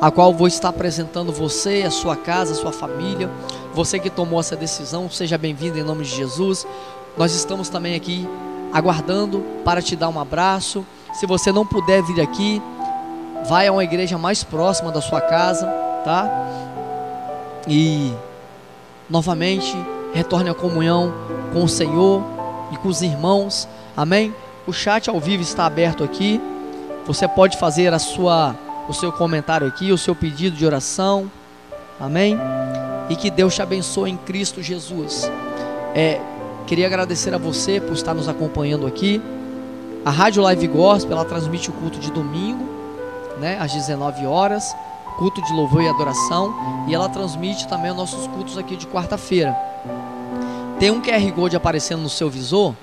a 0.00 0.10
qual 0.10 0.32
vou 0.32 0.46
estar 0.46 0.70
apresentando 0.70 1.32
você, 1.32 1.84
a 1.86 1.90
sua 1.90 2.16
casa, 2.16 2.52
a 2.52 2.56
sua 2.56 2.72
família. 2.72 3.30
Você 3.74 3.98
que 3.98 4.10
tomou 4.10 4.40
essa 4.40 4.56
decisão, 4.56 5.10
seja 5.10 5.36
bem-vindo 5.36 5.78
em 5.78 5.82
nome 5.82 6.04
de 6.04 6.10
Jesus. 6.10 6.66
Nós 7.16 7.34
estamos 7.34 7.68
também 7.68 7.94
aqui 7.94 8.28
aguardando 8.72 9.40
para 9.64 9.82
te 9.82 9.94
dar 9.94 10.08
um 10.08 10.18
abraço. 10.18 10.84
Se 11.12 11.26
você 11.26 11.52
não 11.52 11.66
puder 11.66 12.02
vir 12.02 12.20
aqui, 12.20 12.62
vai 13.48 13.66
a 13.66 13.72
uma 13.72 13.84
igreja 13.84 14.16
mais 14.16 14.42
próxima 14.42 14.90
da 14.90 15.00
sua 15.00 15.20
casa, 15.20 15.66
tá? 16.04 16.28
E 17.68 18.12
novamente 19.08 19.76
retorne 20.14 20.48
à 20.48 20.54
comunhão 20.54 21.12
com 21.52 21.62
o 21.62 21.68
Senhor 21.68 22.22
e 22.72 22.76
com 22.78 22.88
os 22.88 23.02
irmãos. 23.02 23.68
Amém? 23.96 24.34
O 24.68 24.72
chat 24.72 25.08
ao 25.08 25.18
vivo 25.18 25.42
está 25.42 25.64
aberto 25.64 26.04
aqui. 26.04 26.38
Você 27.06 27.26
pode 27.26 27.56
fazer 27.56 27.94
a 27.94 27.98
sua 27.98 28.54
o 28.86 28.92
seu 28.92 29.10
comentário 29.10 29.66
aqui, 29.66 29.90
o 29.92 29.96
seu 29.96 30.14
pedido 30.14 30.54
de 30.58 30.66
oração. 30.66 31.30
Amém? 31.98 32.38
E 33.08 33.16
que 33.16 33.30
Deus 33.30 33.54
te 33.54 33.62
abençoe 33.62 34.10
em 34.10 34.16
Cristo 34.18 34.62
Jesus. 34.62 35.22
É, 35.94 36.20
queria 36.66 36.86
agradecer 36.86 37.32
a 37.32 37.38
você 37.38 37.80
por 37.80 37.94
estar 37.94 38.12
nos 38.12 38.28
acompanhando 38.28 38.86
aqui. 38.86 39.22
A 40.04 40.10
Rádio 40.10 40.42
Live 40.42 40.66
Gospel, 40.66 41.12
ela 41.12 41.24
transmite 41.24 41.70
o 41.70 41.72
culto 41.72 41.98
de 41.98 42.12
domingo 42.12 42.68
né, 43.40 43.56
às 43.58 43.72
19 43.72 44.26
horas, 44.26 44.76
culto 45.16 45.40
de 45.40 45.52
louvor 45.54 45.80
e 45.80 45.88
adoração, 45.88 46.54
e 46.86 46.94
ela 46.94 47.08
transmite 47.08 47.66
também 47.68 47.90
os 47.90 47.96
nossos 47.96 48.26
cultos 48.26 48.58
aqui 48.58 48.76
de 48.76 48.86
quarta-feira. 48.86 49.56
Tem 50.78 50.90
um 50.90 51.00
QR 51.00 51.32
Code 51.32 51.56
aparecendo 51.56 52.02
no 52.02 52.10
seu 52.10 52.28
visor, 52.28 52.74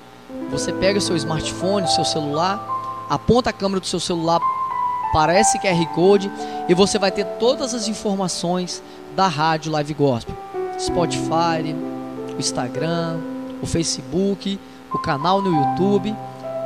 você 0.50 0.72
pega 0.72 0.98
o 0.98 1.02
seu 1.02 1.16
smartphone, 1.16 1.86
o 1.86 1.90
seu 1.90 2.04
celular, 2.04 2.64
aponta 3.08 3.50
a 3.50 3.52
câmera 3.52 3.80
do 3.80 3.86
seu 3.86 4.00
celular 4.00 4.40
para 5.12 5.38
esse 5.38 5.58
QR 5.58 5.86
Code 5.94 6.30
e 6.68 6.74
você 6.74 6.98
vai 6.98 7.10
ter 7.10 7.24
todas 7.38 7.74
as 7.74 7.88
informações 7.88 8.82
da 9.14 9.28
Rádio 9.28 9.72
Live 9.72 9.94
Gospel. 9.94 10.36
Spotify, 10.78 11.74
o 12.34 12.38
Instagram, 12.38 13.18
o 13.62 13.66
Facebook, 13.66 14.58
o 14.92 14.98
canal 14.98 15.40
no 15.40 15.54
YouTube. 15.54 16.14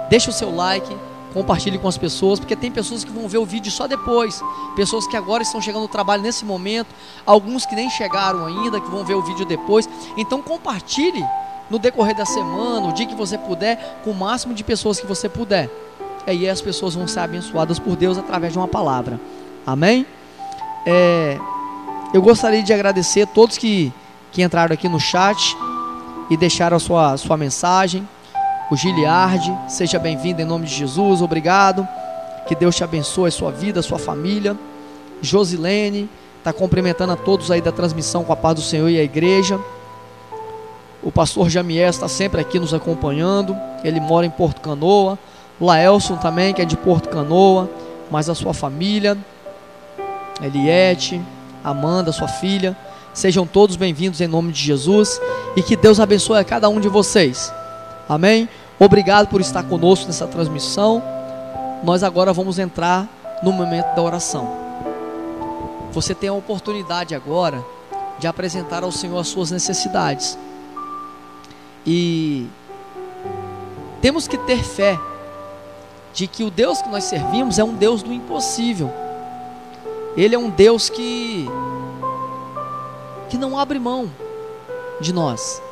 Deixa 0.09 0.31
o 0.31 0.33
seu 0.33 0.55
like, 0.55 0.97
compartilhe 1.33 1.79
com 1.79 1.87
as 1.87 1.97
pessoas, 1.97 2.41
porque 2.41 2.57
tem 2.57 2.71
pessoas 2.71 3.05
que 3.05 3.11
vão 3.11 3.29
ver 3.29 3.39
o 3.39 3.47
vídeo 3.47 3.71
só 3.71 3.87
depois, 3.87 4.43
pessoas 4.75 5.07
que 5.07 5.17
agora 5.17 5.43
estão 5.43 5.61
chegando 5.61 5.83
no 5.83 5.89
trabalho 5.89 6.23
nesse 6.23 6.45
momento, 6.45 6.89
alguns 7.25 7.65
que 7.65 7.77
nem 7.77 7.89
chegaram 7.89 8.47
ainda, 8.47 8.81
que 8.81 8.91
vão 8.91 9.05
ver 9.05 9.15
o 9.15 9.23
vídeo 9.23 9.47
depois. 9.47 9.89
Então 10.17 10.43
compartilhe 10.43 11.25
no 11.71 11.79
decorrer 11.79 12.17
da 12.17 12.27
semana, 12.27 12.89
o 12.89 12.93
dia 12.93 13.07
que 13.07 13.15
você 13.15 13.39
puder, 13.39 14.01
com 14.05 14.11
o 14.11 14.15
máximo 14.15 14.53
de 14.53 14.65
pessoas 14.65 14.99
que 14.99 15.07
você 15.07 15.29
puder. 15.29 15.71
E 16.27 16.31
aí 16.31 16.49
as 16.49 16.61
pessoas 16.61 16.95
vão 16.95 17.07
ser 17.07 17.21
abençoadas 17.21 17.79
por 17.79 17.97
Deus 17.97 18.19
através 18.19 18.53
de 18.53 18.59
uma 18.59 18.69
palavra. 18.69 19.21
Amém? 19.67 20.05
É, 20.85 21.39
eu 22.13 22.21
gostaria 22.21 22.63
de 22.63 22.73
agradecer 22.73 23.23
a 23.23 23.27
todos 23.27 23.57
que, 23.57 23.93
que 24.33 24.43
entraram 24.43 24.75
aqui 24.75 24.89
no 24.89 24.99
chat 24.99 25.57
e 26.29 26.37
deixaram 26.37 26.77
a 26.77 26.81
sua, 26.81 27.17
sua 27.17 27.37
mensagem 27.37 28.07
o 28.71 28.77
Giliardi. 28.77 29.53
Seja 29.69 29.99
bem-vindo 29.99 30.41
em 30.41 30.45
nome 30.45 30.67
de 30.67 30.75
Jesus, 30.75 31.21
obrigado. 31.21 31.87
Que 32.47 32.55
Deus 32.55 32.77
te 32.77 32.85
abençoe 32.85 33.29
a 33.29 33.33
sua 33.33 33.51
vida, 33.51 33.81
a 33.81 33.83
sua 33.83 33.99
família. 33.99 34.57
Josilene 35.21 36.09
está 36.39 36.53
cumprimentando 36.53 37.13
a 37.13 37.17
todos 37.17 37.51
aí 37.51 37.61
da 37.61 37.73
transmissão 37.73 38.23
com 38.23 38.33
a 38.33 38.37
paz 38.37 38.55
do 38.55 38.63
Senhor 38.63 38.89
e 38.89 38.99
a 38.99 39.03
igreja. 39.03 39.59
O 41.03 41.11
pastor 41.11 41.49
Jamiel 41.49 41.89
está 41.89 42.09
sempre 42.09 42.41
aqui 42.41 42.59
nos 42.59 42.75
acompanhando. 42.75 43.57
Ele 43.83 44.01
mora 44.01 44.27
em 44.27 44.31
Porto 44.31 44.61
Canoa. 44.61 45.19
Laelson 45.61 46.17
também, 46.17 46.55
que 46.55 46.63
é 46.63 46.65
de 46.65 46.77
Porto 46.77 47.09
Canoa, 47.09 47.69
mas 48.11 48.29
a 48.29 48.35
sua 48.35 48.53
família. 48.53 49.17
Eliette, 50.43 51.21
Amanda, 51.65 52.13
sua 52.13 52.29
filha. 52.29 52.77
Sejam 53.13 53.47
todos 53.47 53.77
bem-vindos 53.77 54.21
em 54.21 54.27
nome 54.27 54.53
de 54.53 54.63
Jesus 54.63 55.21
e 55.57 55.63
que 55.63 55.77
Deus 55.77 56.01
abençoe 56.01 56.39
a 56.39 56.45
cada 56.45 56.69
um 56.69 56.81
de 56.81 56.89
vocês. 56.89 57.53
Amém? 58.09 58.49
Obrigado 58.79 59.29
por 59.29 59.41
estar 59.41 59.63
conosco 59.65 60.07
nessa 60.07 60.27
transmissão. 60.27 61.03
Nós 61.83 62.03
agora 62.03 62.33
vamos 62.33 62.59
entrar 62.59 63.09
no 63.43 63.53
momento 63.53 63.95
da 63.95 64.03
oração. 64.03 64.49
Você 65.93 66.15
tem 66.15 66.29
a 66.29 66.35
oportunidade 66.35 67.15
agora 67.15 67.65
de 68.19 68.27
apresentar 68.27 68.85
ao 68.85 68.93
Senhor 68.93 69.19
as 69.19 69.29
suas 69.29 69.51
necessidades. 69.51 70.39
E 71.87 72.47
temos 74.01 74.29
que 74.29 74.39
ter 74.39 74.63
fé 74.63 74.99
de 76.13 76.27
que 76.27 76.43
o 76.43 76.51
Deus 76.51 76.83
que 76.83 76.89
nós 76.89 77.05
servimos 77.05 77.59
é 77.59 77.65
um 77.65 77.75
Deus 77.75 78.03
do 78.03 78.13
impossível. 78.13 78.93
Ele 80.17 80.35
é 80.35 80.39
um 80.39 80.51
Deus 80.51 80.89
que 80.89 81.49
que 83.29 83.39
não 83.39 83.57
abre 83.57 83.79
mão 83.79 84.11
de 85.01 85.13
nós. 85.13 85.63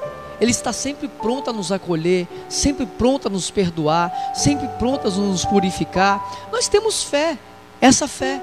Ele 0.40 0.52
está 0.52 0.72
sempre 0.72 1.08
pronto 1.08 1.50
a 1.50 1.52
nos 1.52 1.72
acolher, 1.72 2.28
sempre 2.48 2.86
pronto 2.86 3.26
a 3.26 3.30
nos 3.30 3.50
perdoar, 3.50 4.12
sempre 4.34 4.68
pronto 4.78 5.08
a 5.08 5.10
nos 5.10 5.44
purificar. 5.44 6.24
Nós 6.52 6.68
temos 6.68 7.02
fé, 7.02 7.36
essa 7.80 8.06
fé. 8.06 8.40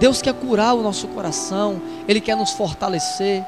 Deus 0.00 0.20
quer 0.20 0.34
curar 0.34 0.74
o 0.74 0.82
nosso 0.82 1.06
coração, 1.08 1.80
Ele 2.08 2.20
quer 2.20 2.36
nos 2.36 2.50
fortalecer, 2.50 3.44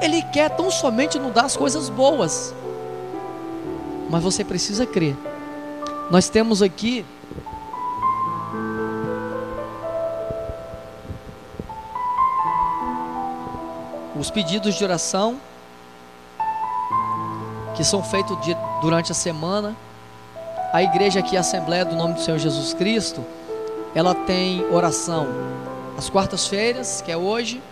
Ele 0.00 0.22
quer 0.22 0.50
tão 0.50 0.70
somente 0.70 1.18
nos 1.18 1.32
dar 1.32 1.44
as 1.44 1.56
coisas 1.56 1.88
boas. 1.88 2.54
Mas 4.08 4.22
você 4.22 4.44
precisa 4.44 4.86
crer. 4.86 5.16
Nós 6.10 6.28
temos 6.28 6.62
aqui 6.62 7.04
os 14.18 14.30
pedidos 14.30 14.74
de 14.74 14.84
oração 14.84 15.38
que 17.76 17.84
são 17.84 18.02
feitos 18.02 18.36
durante 18.80 19.12
a 19.12 19.14
semana. 19.14 19.76
A 20.72 20.82
igreja 20.82 21.20
aqui, 21.20 21.36
a 21.36 21.40
Assembleia 21.40 21.84
do 21.84 21.94
Nome 21.94 22.14
do 22.14 22.20
Senhor 22.20 22.38
Jesus 22.38 22.74
Cristo, 22.74 23.24
ela 23.94 24.14
tem 24.14 24.66
oração 24.72 25.28
às 25.96 26.10
quartas-feiras, 26.10 27.00
que 27.00 27.12
é 27.12 27.16
hoje, 27.16 27.62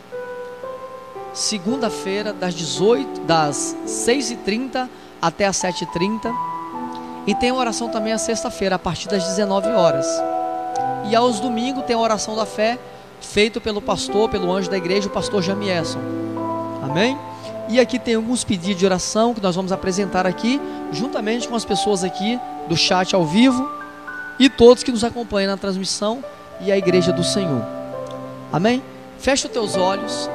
segunda-feira, 1.37 2.33
das 2.33 2.55
18, 2.55 3.21
das 3.21 3.77
6h30 3.87 4.89
até 5.21 5.47
as 5.47 5.57
7h30. 5.59 6.35
E 7.27 7.35
tem 7.35 7.53
oração 7.53 7.91
também 7.91 8.13
a 8.13 8.19
sexta-feira, 8.19 8.77
a 8.77 8.79
partir 8.79 9.07
das 9.09 9.23
19 9.25 9.69
horas. 9.69 10.07
E 11.11 11.15
aos 11.15 11.39
domingos 11.39 11.85
tem 11.85 11.95
a 11.95 11.99
oração 11.99 12.35
da 12.35 12.47
fé, 12.47 12.79
feito 13.21 13.61
pelo 13.61 13.83
pastor, 13.83 14.31
pelo 14.31 14.51
anjo 14.51 14.71
da 14.71 14.79
igreja, 14.79 15.09
o 15.09 15.11
pastor 15.11 15.43
Jamieson. 15.43 16.01
Amém? 16.83 17.19
E 17.69 17.79
aqui 17.79 17.99
tem 17.99 18.15
alguns 18.15 18.43
pedidos 18.43 18.79
de 18.79 18.87
oração 18.87 19.35
que 19.35 19.43
nós 19.43 19.55
vamos 19.55 19.73
apresentar 19.73 20.27
aqui, 20.27 20.61
juntamente 20.91 21.47
com 21.49 21.55
as 21.55 21.65
pessoas 21.65 22.03
aqui 22.03 22.41
do 22.67 22.77
chat 22.77 23.15
ao 23.15 23.27
vivo 23.27 23.71
e 24.39 24.49
todos 24.49 24.83
que 24.83 24.93
nos 24.93 25.05
acompanham 25.05 25.51
na 25.51 25.57
transmissão 25.57 26.25
e 26.61 26.73
a 26.73 26.79
igreja 26.79 27.13
do 27.13 27.25
Senhor. 27.25 27.63
Amém? 28.53 28.83
Feche 29.19 29.47
os 29.47 29.53
teus 29.53 29.77
olhos 29.77 30.31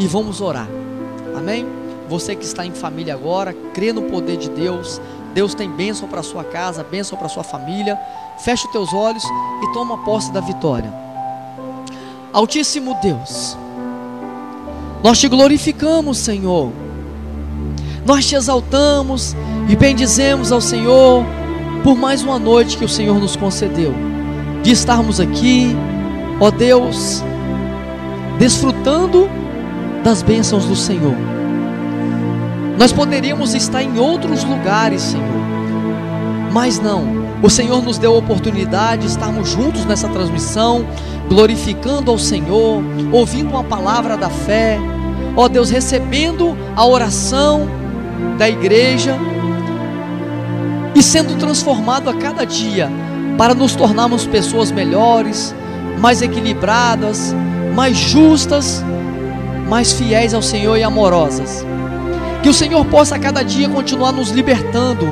e 0.00 0.06
vamos 0.06 0.40
orar. 0.40 0.66
Amém? 1.36 1.66
Você 2.08 2.34
que 2.34 2.44
está 2.44 2.64
em 2.64 2.72
família 2.72 3.14
agora, 3.14 3.54
crê 3.74 3.92
no 3.92 4.02
poder 4.02 4.36
de 4.38 4.48
Deus. 4.48 5.00
Deus 5.34 5.54
tem 5.54 5.70
bênção 5.70 6.08
para 6.08 6.22
sua 6.22 6.42
casa, 6.42 6.82
bênção 6.82 7.16
para 7.16 7.28
sua 7.28 7.44
família. 7.44 8.00
Feche 8.38 8.66
os 8.66 8.72
teus 8.72 8.92
olhos 8.92 9.22
e 9.22 9.72
toma 9.72 9.98
posse 9.98 10.32
da 10.32 10.40
vitória. 10.40 10.92
Altíssimo 12.32 12.96
Deus, 13.02 13.56
nós 15.04 15.20
te 15.20 15.28
glorificamos, 15.28 16.18
Senhor. 16.18 16.72
Nós 18.06 18.26
te 18.26 18.34
exaltamos 18.34 19.36
e 19.68 19.76
bendizemos 19.76 20.50
ao 20.50 20.60
Senhor 20.60 21.24
por 21.84 21.96
mais 21.96 22.22
uma 22.22 22.38
noite 22.38 22.76
que 22.78 22.84
o 22.84 22.88
Senhor 22.88 23.18
nos 23.18 23.36
concedeu, 23.36 23.94
de 24.62 24.70
estarmos 24.72 25.20
aqui, 25.20 25.76
ó 26.40 26.50
Deus, 26.50 27.22
desfrutando 28.38 29.28
das 30.02 30.22
bênçãos 30.22 30.64
do 30.64 30.76
Senhor. 30.76 31.14
Nós 32.78 32.92
poderíamos 32.92 33.54
estar 33.54 33.82
em 33.82 33.98
outros 33.98 34.42
lugares, 34.44 35.02
Senhor, 35.02 35.40
mas 36.52 36.80
não. 36.80 37.20
O 37.42 37.50
Senhor 37.50 37.82
nos 37.82 37.98
deu 37.98 38.14
a 38.14 38.18
oportunidade 38.18 39.02
de 39.02 39.08
estarmos 39.08 39.50
juntos 39.50 39.84
nessa 39.84 40.08
transmissão, 40.08 40.86
glorificando 41.28 42.10
ao 42.10 42.18
Senhor, 42.18 42.82
ouvindo 43.12 43.50
uma 43.50 43.64
palavra 43.64 44.16
da 44.16 44.28
fé, 44.28 44.78
ó 45.36 45.48
Deus, 45.48 45.70
recebendo 45.70 46.56
a 46.74 46.84
oração 46.86 47.68
da 48.38 48.48
igreja 48.48 49.16
e 50.94 51.02
sendo 51.02 51.38
transformado 51.38 52.10
a 52.10 52.14
cada 52.14 52.44
dia 52.44 52.90
para 53.38 53.54
nos 53.54 53.74
tornarmos 53.74 54.26
pessoas 54.26 54.70
melhores, 54.70 55.54
mais 55.98 56.20
equilibradas, 56.20 57.34
mais 57.74 57.96
justas, 57.96 58.84
mais 59.70 59.92
fiéis 59.92 60.34
ao 60.34 60.42
Senhor 60.42 60.76
e 60.76 60.82
amorosas. 60.82 61.64
Que 62.42 62.48
o 62.48 62.54
Senhor 62.54 62.84
possa 62.86 63.14
a 63.14 63.18
cada 63.20 63.44
dia 63.44 63.68
continuar 63.68 64.10
nos 64.10 64.30
libertando. 64.30 65.08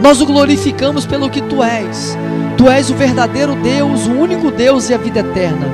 Nós 0.00 0.20
o 0.20 0.26
glorificamos 0.26 1.04
pelo 1.04 1.28
que 1.28 1.42
tu 1.42 1.64
és. 1.64 2.16
Tu 2.56 2.70
és 2.70 2.88
o 2.90 2.94
verdadeiro 2.94 3.56
Deus, 3.56 4.06
o 4.06 4.12
único 4.12 4.52
Deus 4.52 4.88
e 4.88 4.94
a 4.94 4.98
vida 4.98 5.18
eterna. 5.18 5.66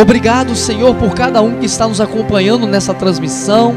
Obrigado, 0.00 0.56
Senhor, 0.56 0.94
por 0.94 1.14
cada 1.14 1.42
um 1.42 1.58
que 1.58 1.66
está 1.66 1.86
nos 1.86 2.00
acompanhando 2.00 2.66
nessa 2.66 2.94
transmissão. 2.94 3.74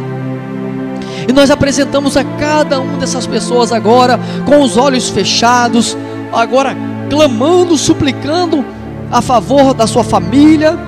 E 1.27 1.33
nós 1.33 1.51
apresentamos 1.51 2.15
a 2.15 2.23
cada 2.23 2.79
uma 2.79 2.97
dessas 2.97 3.27
pessoas 3.27 3.73
agora 3.73 4.17
com 4.45 4.61
os 4.61 4.77
olhos 4.77 5.09
fechados, 5.09 5.97
agora 6.31 6.75
clamando, 7.09 7.77
suplicando 7.77 8.63
a 9.11 9.21
favor 9.21 9.73
da 9.73 9.85
sua 9.85 10.05
família, 10.05 10.79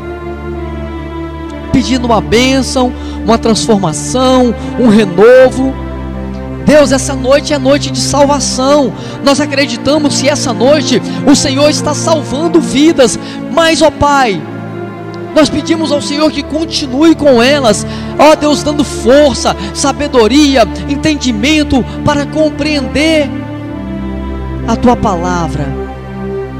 pedindo 1.74 2.06
uma 2.06 2.22
bênção, 2.22 2.94
uma 3.26 3.38
transformação, 3.38 4.56
um 4.80 4.88
renovo. 4.88 5.74
Deus, 6.66 6.94
essa 6.94 7.14
noite 7.16 7.52
é 7.52 7.58
noite 7.58 7.92
de 7.92 8.00
salvação. 8.00 8.94
Nós 9.26 9.42
acreditamos 9.42 10.22
que 10.22 10.30
essa 10.30 10.54
noite 10.54 11.02
o 11.28 11.36
Senhor 11.36 11.70
está 11.70 11.94
salvando 11.94 12.62
vidas. 12.62 13.20
Mas, 13.52 13.82
ó 13.82 13.90
Pai, 13.90 14.42
nós 15.36 15.50
pedimos 15.50 15.92
ao 15.92 16.02
Senhor 16.02 16.32
que 16.32 16.44
continue 16.44 17.16
com 17.16 17.42
elas, 17.42 17.86
ó 18.20 18.36
Deus, 18.36 18.62
dando 18.62 18.84
força, 18.84 19.56
sabedoria, 19.74 20.68
entendimento 20.88 21.84
para 22.06 22.24
compreender 22.26 23.30
a 24.68 24.76
tua 24.76 24.96
palavra 24.96 25.66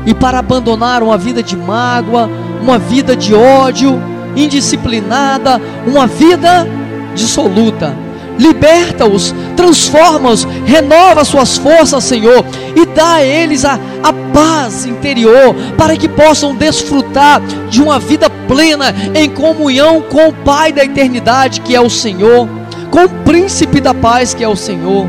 e 0.06 0.14
para 0.14 0.40
abandonar 0.40 1.04
uma 1.04 1.18
vida 1.18 1.44
de 1.44 1.56
mágoa, 1.56 2.30
uma 2.62 2.80
vida 2.80 3.16
de 3.16 3.34
ódio, 3.34 4.02
indisciplinada, 4.36 5.62
uma 5.86 6.08
vida 6.08 6.68
dissoluta. 7.16 7.96
Liberta-os, 8.38 9.34
transforma-os, 9.56 10.44
renova 10.66 11.24
suas 11.24 11.58
forças, 11.58 12.04
Senhor, 12.04 12.44
e 12.76 12.86
dá 12.88 13.16
a 13.16 13.24
eles 13.24 13.64
a, 13.64 13.80
a 14.02 14.12
paz 14.34 14.86
interior, 14.86 15.56
para 15.78 15.96
que 15.96 16.10
possam 16.10 16.56
desfrutar 16.56 17.42
de 17.70 17.82
uma 17.82 18.00
vida 18.00 18.30
plena 18.48 18.94
em 19.14 19.30
comunhão 19.30 20.02
com 20.02 20.30
o 20.30 20.34
Pai 20.34 20.72
da 20.72 20.84
eternidade, 20.84 21.62
que 21.62 21.76
é 21.76 21.82
o 21.82 21.90
Senhor, 21.90 22.50
com 22.90 23.06
o 23.06 23.10
príncipe 23.24 23.80
da 23.80 23.94
paz, 23.94 24.34
que 24.34 24.44
é 24.44 24.48
o 24.48 24.56
Senhor. 24.56 25.08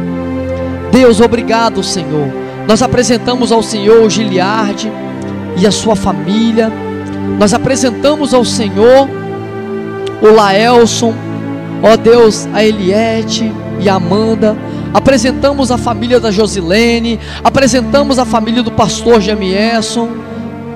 Deus, 0.93 1.20
obrigado, 1.20 1.83
Senhor. 1.83 2.29
Nós 2.68 2.83
apresentamos 2.83 3.53
ao 3.53 3.62
Senhor 3.62 4.03
o 4.03 4.11
Giliarde 4.11 4.93
e 5.57 5.66
a 5.66 5.72
sua 5.72 5.97
família. 5.97 6.70
Nós 7.39 7.53
apresentamos 7.53 8.33
ao 8.33 8.45
Senhor 8.45 9.09
o 10.22 10.35
Laelson, 10.35 11.12
ó 11.83 11.97
Deus, 11.97 12.49
a 12.53 12.64
Eliette 12.64 13.53
e 13.81 13.89
a 13.89 13.95
Amanda. 13.95 14.57
Apresentamos 14.93 15.70
a 15.70 15.77
família 15.77 16.20
da 16.20 16.31
Josilene, 16.31 17.18
apresentamos 17.43 18.18
a 18.18 18.25
família 18.25 18.62
do 18.62 18.70
pastor 18.70 19.20
Jamieson, 19.20 20.09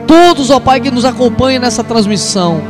todos, 0.07 0.51
ó 0.51 0.59
Pai, 0.59 0.81
que 0.81 0.91
nos 0.91 1.05
acompanham 1.05 1.63
nessa 1.63 1.85
transmissão. 1.85 2.61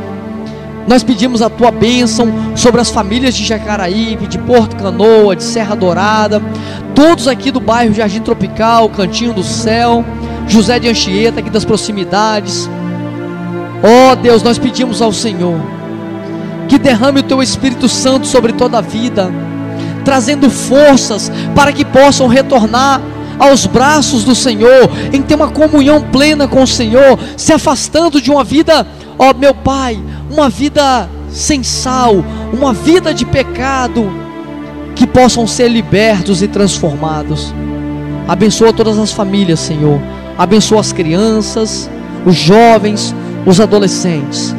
Nós 0.87 1.03
pedimos 1.03 1.41
a 1.41 1.49
tua 1.49 1.71
bênção 1.71 2.31
sobre 2.55 2.81
as 2.81 2.89
famílias 2.89 3.35
de 3.35 3.45
Jacaraípe, 3.45 4.27
de 4.27 4.37
Porto 4.39 4.75
Canoa, 4.75 5.35
de 5.35 5.43
Serra 5.43 5.75
Dourada, 5.75 6.41
todos 6.95 7.27
aqui 7.27 7.51
do 7.51 7.59
bairro 7.59 7.93
Jardim 7.93 8.21
Tropical, 8.21 8.89
Cantinho 8.89 9.33
do 9.33 9.43
Céu, 9.43 10.03
José 10.47 10.79
de 10.79 10.87
Anchieta, 10.87 11.39
aqui 11.39 11.49
das 11.49 11.65
proximidades. 11.65 12.69
Ó 13.83 14.15
Deus, 14.15 14.43
nós 14.43 14.57
pedimos 14.57 15.01
ao 15.01 15.11
Senhor 15.11 15.59
que 16.67 16.77
derrame 16.77 17.21
o 17.21 17.23
teu 17.23 17.41
Espírito 17.41 17.89
Santo 17.89 18.27
sobre 18.27 18.53
toda 18.53 18.77
a 18.77 18.81
vida 18.81 19.31
trazendo 20.03 20.49
forças 20.49 21.31
para 21.53 21.71
que 21.71 21.85
possam 21.85 22.27
retornar 22.27 22.99
aos 23.37 23.67
braços 23.67 24.23
do 24.23 24.33
Senhor, 24.33 24.89
em 25.13 25.21
ter 25.21 25.35
uma 25.35 25.49
comunhão 25.49 26.01
plena 26.01 26.47
com 26.47 26.63
o 26.63 26.67
Senhor, 26.67 27.17
se 27.37 27.53
afastando 27.53 28.19
de 28.19 28.31
uma 28.31 28.43
vida, 28.43 28.87
ó 29.19 29.33
meu 29.33 29.53
Pai, 29.53 30.01
uma 30.29 30.49
vida 30.49 31.07
sem 31.29 31.63
sal, 31.63 32.23
uma 32.51 32.73
vida 32.73 33.13
de 33.13 33.23
pecado, 33.23 34.11
que 34.95 35.05
possam 35.05 35.45
ser 35.45 35.69
libertos 35.69 36.41
e 36.41 36.47
transformados. 36.47 37.53
Abençoa 38.27 38.73
todas 38.73 38.97
as 38.97 39.13
famílias, 39.13 39.59
Senhor. 39.59 39.99
Abençoa 40.37 40.81
as 40.81 40.91
crianças, 40.91 41.89
os 42.25 42.35
jovens, 42.35 43.13
os 43.45 43.59
adolescentes. 43.59 44.55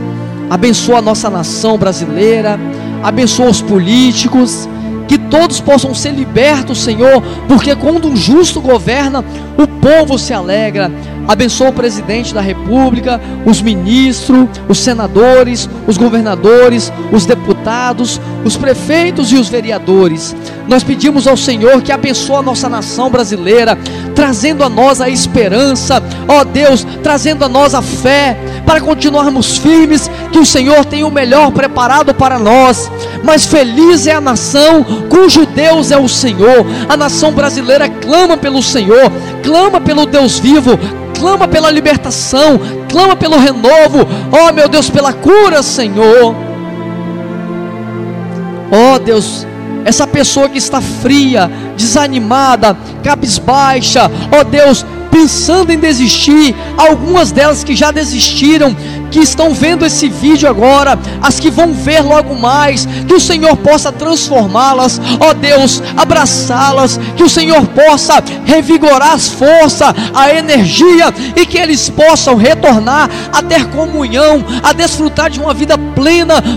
Abençoa 0.48 0.98
a 0.98 1.02
nossa 1.02 1.30
nação 1.30 1.78
brasileira. 1.78 2.58
Abençoa 3.02 3.48
os 3.48 3.62
políticos 3.62 4.68
que 5.10 5.18
todos 5.18 5.60
possam 5.60 5.92
ser 5.92 6.12
libertos, 6.12 6.78
Senhor, 6.78 7.20
porque 7.48 7.74
quando 7.74 8.06
um 8.06 8.14
justo 8.14 8.60
governa, 8.60 9.24
o 9.58 9.66
povo 9.66 10.16
se 10.16 10.32
alegra. 10.32 10.88
Abençoa 11.26 11.70
o 11.70 11.72
presidente 11.72 12.32
da 12.32 12.40
República, 12.40 13.20
os 13.44 13.60
ministros, 13.60 14.48
os 14.68 14.78
senadores, 14.78 15.68
os 15.86 15.96
governadores, 15.96 16.92
os 17.10 17.26
deputados, 17.26 18.20
os 18.44 18.56
prefeitos 18.56 19.32
e 19.32 19.36
os 19.36 19.48
vereadores. 19.48 20.34
Nós 20.68 20.84
pedimos 20.84 21.26
ao 21.26 21.36
Senhor 21.36 21.82
que 21.82 21.90
abençoe 21.90 22.36
a 22.36 22.42
nossa 22.42 22.68
nação 22.68 23.10
brasileira, 23.10 23.76
trazendo 24.14 24.62
a 24.62 24.68
nós 24.68 25.00
a 25.00 25.08
esperança, 25.08 26.00
ó 26.28 26.44
Deus, 26.44 26.86
trazendo 27.02 27.44
a 27.44 27.48
nós 27.48 27.74
a 27.74 27.82
fé, 27.82 28.36
para 28.70 28.80
continuarmos 28.80 29.56
firmes, 29.58 30.08
que 30.30 30.38
o 30.38 30.46
Senhor 30.46 30.84
tem 30.84 31.02
o 31.02 31.10
melhor 31.10 31.50
preparado 31.50 32.14
para 32.14 32.38
nós. 32.38 32.88
Mas 33.24 33.44
feliz 33.44 34.06
é 34.06 34.12
a 34.12 34.20
nação 34.20 34.84
cujo 35.08 35.44
Deus 35.44 35.90
é 35.90 35.98
o 35.98 36.08
Senhor. 36.08 36.64
A 36.88 36.96
nação 36.96 37.32
brasileira 37.32 37.88
clama 37.88 38.36
pelo 38.36 38.62
Senhor, 38.62 39.10
clama 39.42 39.80
pelo 39.80 40.06
Deus 40.06 40.38
vivo, 40.38 40.78
clama 41.18 41.48
pela 41.48 41.68
libertação, 41.68 42.60
clama 42.88 43.16
pelo 43.16 43.38
renovo, 43.38 44.06
oh, 44.30 44.52
meu 44.52 44.68
Deus, 44.68 44.88
pela 44.88 45.12
cura, 45.12 45.64
Senhor. 45.64 46.32
Oh, 48.70 49.00
Deus, 49.00 49.44
essa 49.84 50.06
pessoa 50.06 50.48
que 50.48 50.58
está 50.58 50.80
fria, 50.80 51.50
desanimada, 51.76 52.76
cabisbaixa, 53.02 54.08
oh, 54.30 54.44
Deus, 54.44 54.86
pensando 55.10 55.72
em 55.72 55.78
desistir, 55.78 56.54
algumas 56.76 57.32
delas 57.32 57.64
que 57.64 57.74
já 57.74 57.90
desistiram, 57.90 58.74
que 59.10 59.18
estão 59.18 59.52
vendo 59.52 59.84
esse 59.84 60.08
vídeo 60.08 60.48
agora, 60.48 60.98
as 61.20 61.40
que 61.40 61.50
vão 61.50 61.74
ver 61.74 62.00
logo 62.00 62.34
mais, 62.34 62.86
que 63.06 63.14
o 63.14 63.20
Senhor 63.20 63.56
possa 63.56 63.90
transformá-las, 63.90 65.00
ó 65.18 65.34
Deus, 65.34 65.82
abraçá-las, 65.96 66.98
que 67.16 67.24
o 67.24 67.28
Senhor 67.28 67.66
possa 67.68 68.22
revigorar 68.44 69.12
as 69.12 69.28
forças, 69.28 69.92
a 70.14 70.32
energia 70.32 71.12
e 71.34 71.44
que 71.44 71.58
eles 71.58 71.90
possam 71.90 72.36
retornar 72.36 73.10
a 73.32 73.42
ter 73.42 73.66
comunhão, 73.66 74.44
a 74.62 74.72
desfrutar 74.72 75.28
de 75.28 75.40
uma 75.40 75.52
vida 75.52 75.76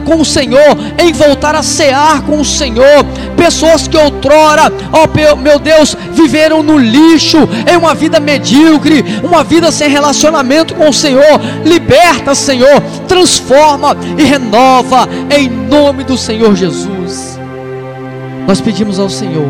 com 0.05 0.21
o 0.21 0.25
Senhor, 0.25 0.77
em 0.97 1.11
voltar 1.11 1.55
a 1.55 1.63
cear 1.63 2.21
com 2.23 2.39
o 2.39 2.45
Senhor. 2.45 3.03
Pessoas 3.35 3.87
que 3.87 3.97
outrora, 3.97 4.71
ó 4.91 5.35
meu 5.37 5.59
Deus, 5.59 5.97
viveram 6.11 6.63
no 6.63 6.77
lixo, 6.77 7.37
em 7.69 7.75
uma 7.77 7.93
vida 7.93 8.19
medíocre, 8.19 9.03
uma 9.23 9.43
vida 9.43 9.71
sem 9.71 9.89
relacionamento 9.89 10.73
com 10.75 10.89
o 10.89 10.93
Senhor. 10.93 11.39
Liberta, 11.65 12.33
Senhor, 12.33 12.81
transforma 13.07 13.95
e 14.17 14.23
renova 14.23 15.07
em 15.35 15.49
nome 15.49 16.03
do 16.03 16.17
Senhor 16.17 16.55
Jesus. 16.55 17.37
Nós 18.47 18.59
pedimos 18.61 18.99
ao 18.99 19.09
Senhor 19.09 19.47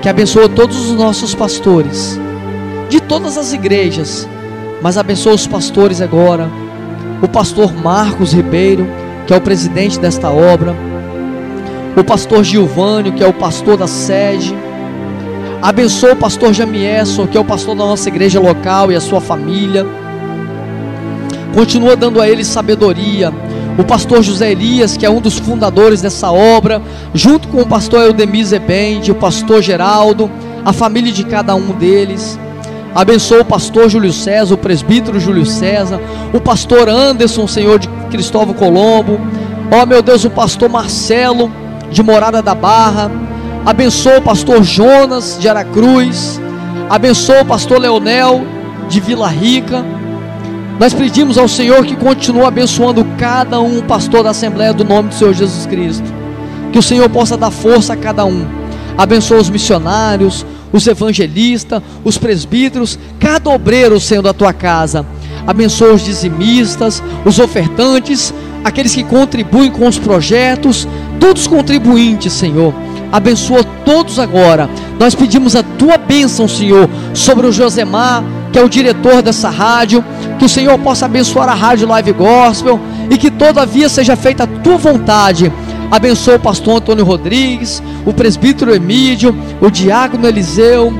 que 0.00 0.08
abençoe 0.08 0.48
todos 0.48 0.88
os 0.88 0.92
nossos 0.92 1.34
pastores, 1.34 2.18
de 2.88 3.00
todas 3.00 3.36
as 3.36 3.52
igrejas, 3.52 4.28
mas 4.80 4.96
abençoe 4.96 5.34
os 5.34 5.46
pastores 5.46 6.00
agora. 6.00 6.48
O 7.22 7.28
pastor 7.28 7.74
Marcos 7.74 8.32
Ribeiro, 8.32 8.86
que 9.26 9.34
é 9.34 9.36
o 9.36 9.40
presidente 9.40 9.98
desta 9.98 10.30
obra, 10.30 10.74
o 11.96 12.04
pastor 12.04 12.44
Gilvânio, 12.44 13.12
que 13.12 13.24
é 13.24 13.26
o 13.26 13.32
pastor 13.32 13.76
da 13.76 13.86
sede. 13.86 14.54
Abençoe 15.62 16.12
o 16.12 16.16
pastor 16.16 16.52
Jamieson, 16.52 17.26
que 17.26 17.36
é 17.36 17.40
o 17.40 17.44
pastor 17.44 17.74
da 17.74 17.84
nossa 17.84 18.08
igreja 18.08 18.38
local 18.38 18.92
e 18.92 18.94
a 18.94 19.00
sua 19.00 19.20
família. 19.20 19.86
Continua 21.54 21.96
dando 21.96 22.20
a 22.20 22.28
ele 22.28 22.44
sabedoria. 22.44 23.32
O 23.78 23.84
pastor 23.84 24.22
José 24.22 24.52
Elias, 24.52 24.96
que 24.96 25.04
é 25.04 25.10
um 25.10 25.20
dos 25.20 25.38
fundadores 25.38 26.02
dessa 26.02 26.30
obra, 26.30 26.80
junto 27.14 27.48
com 27.48 27.62
o 27.62 27.66
pastor 27.66 28.02
Eudemir 28.02 28.44
Zebende, 28.44 29.10
o 29.10 29.14
pastor 29.14 29.62
Geraldo, 29.62 30.30
a 30.64 30.72
família 30.72 31.12
de 31.12 31.24
cada 31.24 31.54
um 31.54 31.72
deles. 31.72 32.38
Abençoa 32.96 33.42
o 33.42 33.44
pastor 33.44 33.90
Júlio 33.90 34.10
César, 34.10 34.54
o 34.54 34.56
presbítero 34.56 35.20
Júlio 35.20 35.44
César, 35.44 36.00
o 36.32 36.40
pastor 36.40 36.88
Anderson, 36.88 37.46
Senhor 37.46 37.78
de 37.78 37.88
Cristóvão 38.10 38.54
Colombo. 38.54 39.20
Ó 39.70 39.82
oh, 39.82 39.86
meu 39.86 40.00
Deus, 40.00 40.24
o 40.24 40.30
pastor 40.30 40.70
Marcelo, 40.70 41.52
de 41.90 42.02
Morada 42.02 42.40
da 42.40 42.54
Barra. 42.54 43.10
Abençoa 43.66 44.16
o 44.16 44.22
pastor 44.22 44.62
Jonas, 44.62 45.36
de 45.38 45.46
Aracruz. 45.46 46.40
Abençoa 46.88 47.42
o 47.42 47.44
pastor 47.44 47.78
Leonel, 47.78 48.46
de 48.88 48.98
Vila 48.98 49.28
Rica. 49.28 49.84
Nós 50.80 50.94
pedimos 50.94 51.36
ao 51.36 51.48
Senhor 51.48 51.84
que 51.84 51.96
continue 51.96 52.44
abençoando 52.44 53.06
cada 53.18 53.60
um 53.60 53.82
pastor 53.82 54.22
da 54.22 54.30
Assembleia 54.30 54.72
do 54.72 54.84
nome 54.84 55.10
do 55.10 55.14
Senhor 55.14 55.34
Jesus 55.34 55.66
Cristo. 55.66 56.10
Que 56.72 56.78
o 56.78 56.82
Senhor 56.82 57.10
possa 57.10 57.36
dar 57.36 57.50
força 57.50 57.92
a 57.92 57.96
cada 57.96 58.24
um. 58.24 58.46
Abençoa 58.96 59.38
os 59.38 59.50
missionários, 59.50 60.46
os 60.76 60.86
evangelistas, 60.86 61.82
os 62.04 62.18
presbíteros, 62.18 62.98
cada 63.18 63.50
obreiro, 63.50 63.98
Senhor, 63.98 64.22
da 64.22 64.32
tua 64.32 64.52
casa. 64.52 65.06
Abençoa 65.46 65.94
os 65.94 66.04
dizimistas, 66.04 67.02
os 67.24 67.38
ofertantes, 67.38 68.32
aqueles 68.64 68.94
que 68.94 69.04
contribuem 69.04 69.70
com 69.70 69.86
os 69.86 69.98
projetos, 69.98 70.86
todos 71.18 71.42
os 71.42 71.48
contribuintes, 71.48 72.32
Senhor. 72.32 72.74
Abençoa 73.10 73.64
todos 73.84 74.18
agora. 74.18 74.68
Nós 74.98 75.14
pedimos 75.14 75.54
a 75.54 75.62
tua 75.62 75.96
bênção, 75.96 76.48
Senhor, 76.48 76.88
sobre 77.14 77.46
o 77.46 77.52
Josemar, 77.52 78.24
que 78.52 78.58
é 78.58 78.62
o 78.62 78.68
diretor 78.68 79.22
dessa 79.22 79.48
rádio. 79.48 80.04
Que 80.38 80.44
o 80.44 80.48
Senhor 80.48 80.78
possa 80.78 81.06
abençoar 81.06 81.48
a 81.48 81.54
rádio 81.54 81.88
Live 81.88 82.12
Gospel 82.12 82.78
e 83.08 83.16
que 83.16 83.30
todavia 83.30 83.88
seja 83.88 84.16
feita 84.16 84.44
a 84.44 84.46
tua 84.46 84.76
vontade 84.76 85.50
Abençoa 85.90 86.36
o 86.36 86.40
pastor 86.40 86.76
Antônio 86.78 87.04
Rodrigues, 87.04 87.82
o 88.04 88.12
presbítero 88.12 88.74
Emílio, 88.74 89.34
o 89.60 89.70
diácono 89.70 90.26
Eliseu, 90.26 90.92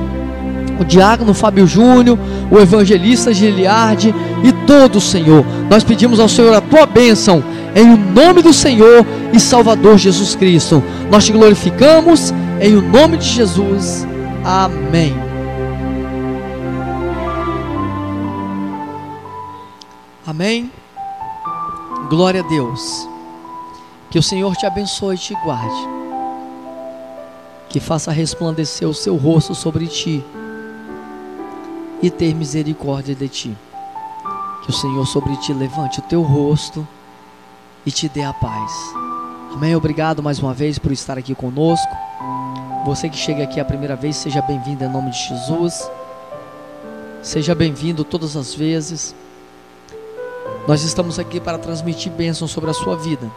o 0.79 0.85
diácono 0.85 1.33
Fábio 1.33 1.67
Júnior, 1.67 2.17
o 2.51 2.59
evangelista 2.59 3.33
Giliardi 3.33 4.13
e 4.43 4.51
todo 4.65 4.97
o 4.97 5.01
Senhor. 5.01 5.45
Nós 5.69 5.83
pedimos 5.83 6.19
ao 6.19 6.29
Senhor 6.29 6.53
a 6.53 6.61
tua 6.61 6.85
bênção, 6.85 7.43
em 7.75 7.93
o 7.93 7.97
nome 7.97 8.41
do 8.41 8.53
Senhor 8.53 9.05
e 9.33 9.39
Salvador 9.39 9.97
Jesus 9.97 10.35
Cristo. 10.35 10.83
Nós 11.11 11.25
te 11.25 11.31
glorificamos, 11.31 12.33
em 12.61 12.75
o 12.75 12.81
nome 12.81 13.17
de 13.17 13.25
Jesus. 13.25 14.07
Amém. 14.43 15.15
Amém. 20.25 20.71
Glória 22.09 22.41
a 22.41 22.47
Deus. 22.47 23.16
Que 24.09 24.17
o 24.17 24.23
Senhor 24.23 24.55
te 24.55 24.65
abençoe 24.65 25.15
e 25.15 25.19
te 25.19 25.33
guarde. 25.43 25.87
Que 27.69 27.79
faça 27.79 28.11
resplandecer 28.11 28.87
o 28.87 28.93
seu 28.93 29.15
rosto 29.17 29.53
sobre 29.53 29.87
ti 29.87 30.23
e 32.01 32.09
ter 32.09 32.33
misericórdia 32.33 33.13
de 33.13 33.27
ti. 33.27 33.57
Que 34.63 34.69
o 34.69 34.73
Senhor 34.73 35.05
sobre 35.05 35.35
ti 35.37 35.53
levante 35.53 35.99
o 35.99 36.03
teu 36.03 36.21
rosto 36.21 36.87
e 37.85 37.91
te 37.91 38.07
dê 38.07 38.23
a 38.23 38.33
paz. 38.33 38.71
Amém. 39.53 39.75
Obrigado 39.75 40.23
mais 40.23 40.39
uma 40.39 40.53
vez 40.53 40.79
por 40.79 40.91
estar 40.91 41.17
aqui 41.17 41.35
conosco. 41.35 41.95
Você 42.85 43.09
que 43.09 43.17
chega 43.17 43.43
aqui 43.43 43.59
a 43.59 43.65
primeira 43.65 43.95
vez, 43.95 44.15
seja 44.15 44.41
bem-vindo 44.41 44.83
em 44.83 44.89
nome 44.89 45.11
de 45.11 45.17
Jesus. 45.17 45.89
Seja 47.21 47.53
bem-vindo 47.53 48.05
todas 48.05 48.37
as 48.37 48.53
vezes. 48.53 49.13
Nós 50.65 50.83
estamos 50.83 51.19
aqui 51.19 51.39
para 51.39 51.57
transmitir 51.57 52.11
bênção 52.11 52.47
sobre 52.47 52.69
a 52.69 52.73
sua 52.73 52.95
vida. 52.95 53.29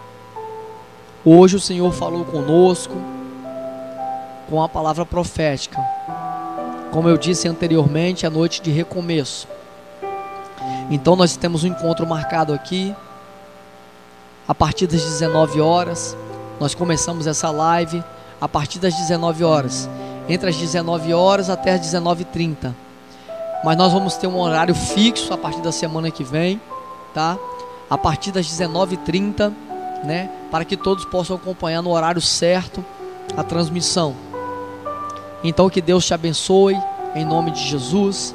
Hoje 1.22 1.56
o 1.56 1.60
Senhor 1.60 1.92
falou 1.92 2.24
conosco 2.24 2.94
com 4.48 4.62
a 4.62 4.66
palavra 4.66 5.04
profética. 5.04 5.78
Como 6.90 7.10
eu 7.10 7.18
disse 7.18 7.46
anteriormente, 7.46 8.24
é 8.24 8.30
noite 8.30 8.62
de 8.62 8.70
recomeço. 8.70 9.46
Então 10.90 11.14
nós 11.16 11.36
temos 11.36 11.62
um 11.62 11.66
encontro 11.66 12.06
marcado 12.06 12.54
aqui 12.54 12.96
a 14.48 14.54
partir 14.54 14.86
das 14.86 15.02
19 15.02 15.60
horas. 15.60 16.16
Nós 16.58 16.74
começamos 16.74 17.26
essa 17.26 17.50
live 17.50 18.02
a 18.40 18.48
partir 18.48 18.78
das 18.78 18.94
19 18.94 19.44
horas, 19.44 19.90
entre 20.26 20.48
as 20.48 20.56
19 20.56 21.12
horas 21.12 21.50
até 21.50 21.74
as 21.74 21.82
19h30. 21.82 22.74
Mas 23.62 23.76
nós 23.76 23.92
vamos 23.92 24.16
ter 24.16 24.26
um 24.26 24.38
horário 24.38 24.74
fixo 24.74 25.34
a 25.34 25.36
partir 25.36 25.60
da 25.60 25.70
semana 25.70 26.10
que 26.10 26.24
vem, 26.24 26.58
tá? 27.12 27.36
A 27.90 27.98
partir 27.98 28.32
das 28.32 28.46
19h30 28.46 29.52
né, 30.04 30.30
para 30.50 30.64
que 30.64 30.76
todos 30.76 31.04
possam 31.04 31.36
acompanhar 31.36 31.82
no 31.82 31.90
horário 31.90 32.20
certo 32.20 32.84
a 33.36 33.42
transmissão. 33.42 34.14
Então 35.42 35.70
que 35.70 35.80
Deus 35.80 36.04
te 36.06 36.14
abençoe 36.14 36.76
em 37.14 37.24
nome 37.24 37.50
de 37.50 37.66
Jesus. 37.66 38.34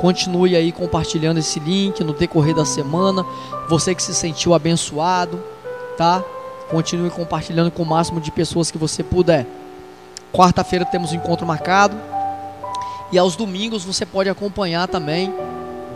Continue 0.00 0.56
aí 0.56 0.72
compartilhando 0.72 1.38
esse 1.38 1.60
link 1.60 2.02
no 2.02 2.12
decorrer 2.12 2.54
da 2.54 2.64
semana. 2.64 3.24
Você 3.68 3.94
que 3.94 4.02
se 4.02 4.14
sentiu 4.14 4.54
abençoado, 4.54 5.42
tá? 5.96 6.22
Continue 6.70 7.10
compartilhando 7.10 7.70
com 7.70 7.82
o 7.82 7.86
máximo 7.86 8.20
de 8.20 8.30
pessoas 8.30 8.70
que 8.70 8.78
você 8.78 9.02
puder. 9.02 9.46
Quarta-feira 10.32 10.84
temos 10.84 11.12
um 11.12 11.16
encontro 11.16 11.46
marcado. 11.46 11.96
E 13.12 13.18
aos 13.18 13.36
domingos 13.36 13.84
você 13.84 14.06
pode 14.06 14.30
acompanhar 14.30 14.88
também 14.88 15.32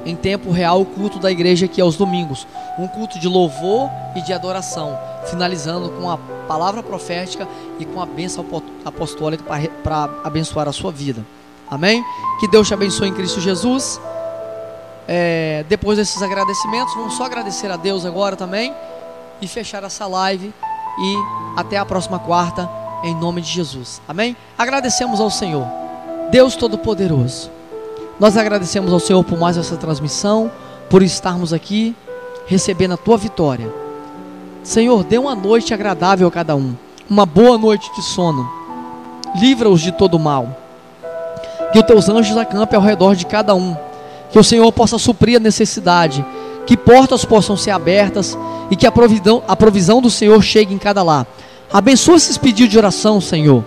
em 0.06 0.14
tempo 0.14 0.50
real 0.52 0.80
o 0.80 0.86
culto 0.86 1.18
da 1.18 1.30
igreja 1.30 1.66
aqui 1.66 1.80
aos 1.80 1.96
domingos. 1.96 2.46
Um 2.78 2.86
culto 2.86 3.18
de 3.18 3.28
louvor 3.28 3.90
e 4.14 4.22
de 4.22 4.32
adoração, 4.32 4.98
finalizando 5.26 5.90
com 5.90 6.08
a 6.08 6.16
palavra 6.46 6.82
profética 6.82 7.46
e 7.78 7.84
com 7.84 8.00
a 8.00 8.06
bênção 8.06 8.46
apostólica 8.84 9.44
para 9.82 10.08
abençoar 10.22 10.68
a 10.68 10.72
sua 10.72 10.92
vida. 10.92 11.26
Amém? 11.68 12.04
Que 12.38 12.46
Deus 12.46 12.68
te 12.68 12.74
abençoe 12.74 13.08
em 13.08 13.12
Cristo 13.12 13.40
Jesus. 13.40 14.00
É, 15.08 15.64
depois 15.68 15.98
desses 15.98 16.22
agradecimentos, 16.22 16.94
vamos 16.94 17.14
só 17.14 17.24
agradecer 17.24 17.70
a 17.70 17.76
Deus 17.76 18.06
agora 18.06 18.36
também 18.36 18.72
e 19.42 19.48
fechar 19.48 19.82
essa 19.82 20.06
live. 20.06 20.54
E 20.98 21.16
até 21.56 21.76
a 21.76 21.84
próxima 21.84 22.18
quarta, 22.18 22.70
em 23.02 23.14
nome 23.14 23.40
de 23.40 23.48
Jesus. 23.48 24.00
Amém? 24.06 24.36
Agradecemos 24.56 25.20
ao 25.20 25.30
Senhor, 25.30 25.66
Deus 26.30 26.54
Todo-Poderoso 26.54 27.55
nós 28.18 28.36
agradecemos 28.36 28.92
ao 28.92 29.00
Senhor 29.00 29.22
por 29.24 29.38
mais 29.38 29.56
essa 29.56 29.76
transmissão, 29.76 30.50
por 30.88 31.02
estarmos 31.02 31.52
aqui 31.52 31.94
recebendo 32.46 32.94
a 32.94 32.96
tua 32.96 33.16
vitória. 33.16 33.72
Senhor, 34.62 35.04
dê 35.04 35.18
uma 35.18 35.34
noite 35.34 35.74
agradável 35.74 36.26
a 36.26 36.30
cada 36.30 36.56
um, 36.56 36.74
uma 37.08 37.26
boa 37.26 37.58
noite 37.58 37.92
de 37.94 38.02
sono. 38.02 38.48
Livra-os 39.38 39.80
de 39.80 39.92
todo 39.92 40.18
mal. 40.18 40.56
Que 41.72 41.78
os 41.78 41.84
teus 41.84 42.08
anjos 42.08 42.36
acampem 42.36 42.76
ao 42.76 42.82
redor 42.82 43.14
de 43.14 43.26
cada 43.26 43.54
um. 43.54 43.76
Que 44.30 44.38
o 44.38 44.44
Senhor 44.44 44.70
possa 44.72 44.98
suprir 44.98 45.36
a 45.36 45.40
necessidade. 45.40 46.24
Que 46.66 46.76
portas 46.76 47.24
possam 47.24 47.56
ser 47.56 47.70
abertas 47.70 48.36
e 48.70 48.76
que 48.76 48.86
a 48.86 48.92
provisão, 48.92 49.42
a 49.46 49.54
provisão 49.54 50.00
do 50.00 50.10
Senhor 50.10 50.42
chegue 50.42 50.74
em 50.74 50.78
cada 50.78 51.02
lar. 51.02 51.26
Abençoa 51.72 52.16
esses 52.16 52.38
pedidos 52.38 52.70
de 52.70 52.78
oração, 52.78 53.20
Senhor. 53.20 53.62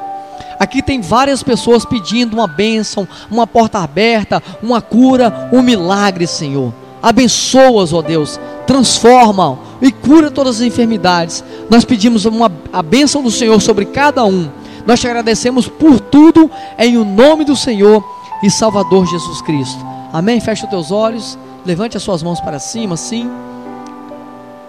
Aqui 0.59 0.81
tem 0.81 0.99
várias 0.99 1.41
pessoas 1.41 1.85
pedindo 1.85 2.33
uma 2.33 2.45
bênção, 2.45 3.07
uma 3.31 3.47
porta 3.47 3.79
aberta, 3.79 4.43
uma 4.61 4.81
cura, 4.81 5.49
um 5.53 5.61
milagre, 5.61 6.27
Senhor. 6.27 6.73
Abençoa-as, 7.01 7.93
ó 7.93 8.01
Deus, 8.01 8.37
transforma 8.67 9.57
e 9.81 9.89
cura 9.89 10.29
todas 10.29 10.57
as 10.57 10.61
enfermidades. 10.61 11.41
Nós 11.69 11.85
pedimos 11.85 12.25
uma, 12.25 12.51
a 12.73 12.83
bênção 12.83 13.23
do 13.23 13.31
Senhor 13.31 13.61
sobre 13.61 13.85
cada 13.85 14.25
um. 14.25 14.49
Nós 14.85 14.99
te 14.99 15.07
agradecemos 15.07 15.69
por 15.69 15.97
tudo, 15.97 16.51
em 16.77 16.97
o 16.97 17.05
nome 17.05 17.45
do 17.45 17.55
Senhor 17.55 18.03
e 18.43 18.51
Salvador 18.51 19.05
Jesus 19.05 19.41
Cristo. 19.41 19.79
Amém? 20.11 20.41
Feche 20.41 20.65
os 20.65 20.69
teus 20.69 20.91
olhos, 20.91 21.39
levante 21.65 21.95
as 21.95 22.03
suas 22.03 22.21
mãos 22.21 22.41
para 22.41 22.59
cima, 22.59 22.97
sim. 22.97 23.31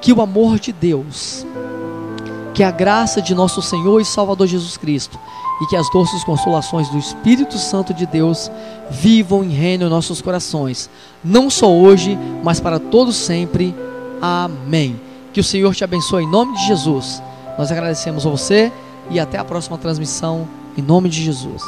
Que 0.01 0.12
o 0.12 0.22
amor 0.22 0.61
de 0.61 0.72
Deus, 0.72 1.45
que 2.55 2.62
a 2.62 2.70
graça 2.70 3.20
de 3.20 3.34
nosso 3.34 3.61
Senhor 3.61 4.01
e 4.01 4.05
Salvador 4.05 4.47
Jesus 4.47 4.76
Cristo 4.76 5.18
e 5.61 5.67
que 5.67 5.77
as 5.77 5.91
doces 5.91 6.25
consolações 6.25 6.89
do 6.89 6.99
Espírito 6.99 7.59
Santo 7.59 7.93
de 7.93 8.07
Deus 8.07 8.51
vivam 8.91 9.45
e 9.45 9.49
reinem 9.49 9.87
em 9.87 9.91
nossos 9.91 10.23
corações, 10.23 10.89
não 11.23 11.51
só 11.51 11.71
hoje, 11.71 12.19
mas 12.43 12.61
para 12.61 12.79
todos 12.79 13.17
sempre. 13.17 13.75
Amém. 14.21 15.01
Que 15.33 15.41
o 15.41 15.45
Senhor 15.45 15.75
te 15.75 15.85
abençoe 15.85 16.25
em 16.25 16.31
nome 16.31 16.57
de 16.57 16.67
Jesus. 16.67 17.23
Nós 17.59 17.71
agradecemos 17.71 18.27
a 18.27 18.31
você 18.31 18.73
e 19.11 19.21
até 19.21 19.39
a 19.39 19.45
próxima 19.45 19.77
transmissão 19.77 20.49
em 20.77 20.83
nome 20.83 21.09
de 21.09 21.23
Jesus. 21.23 21.63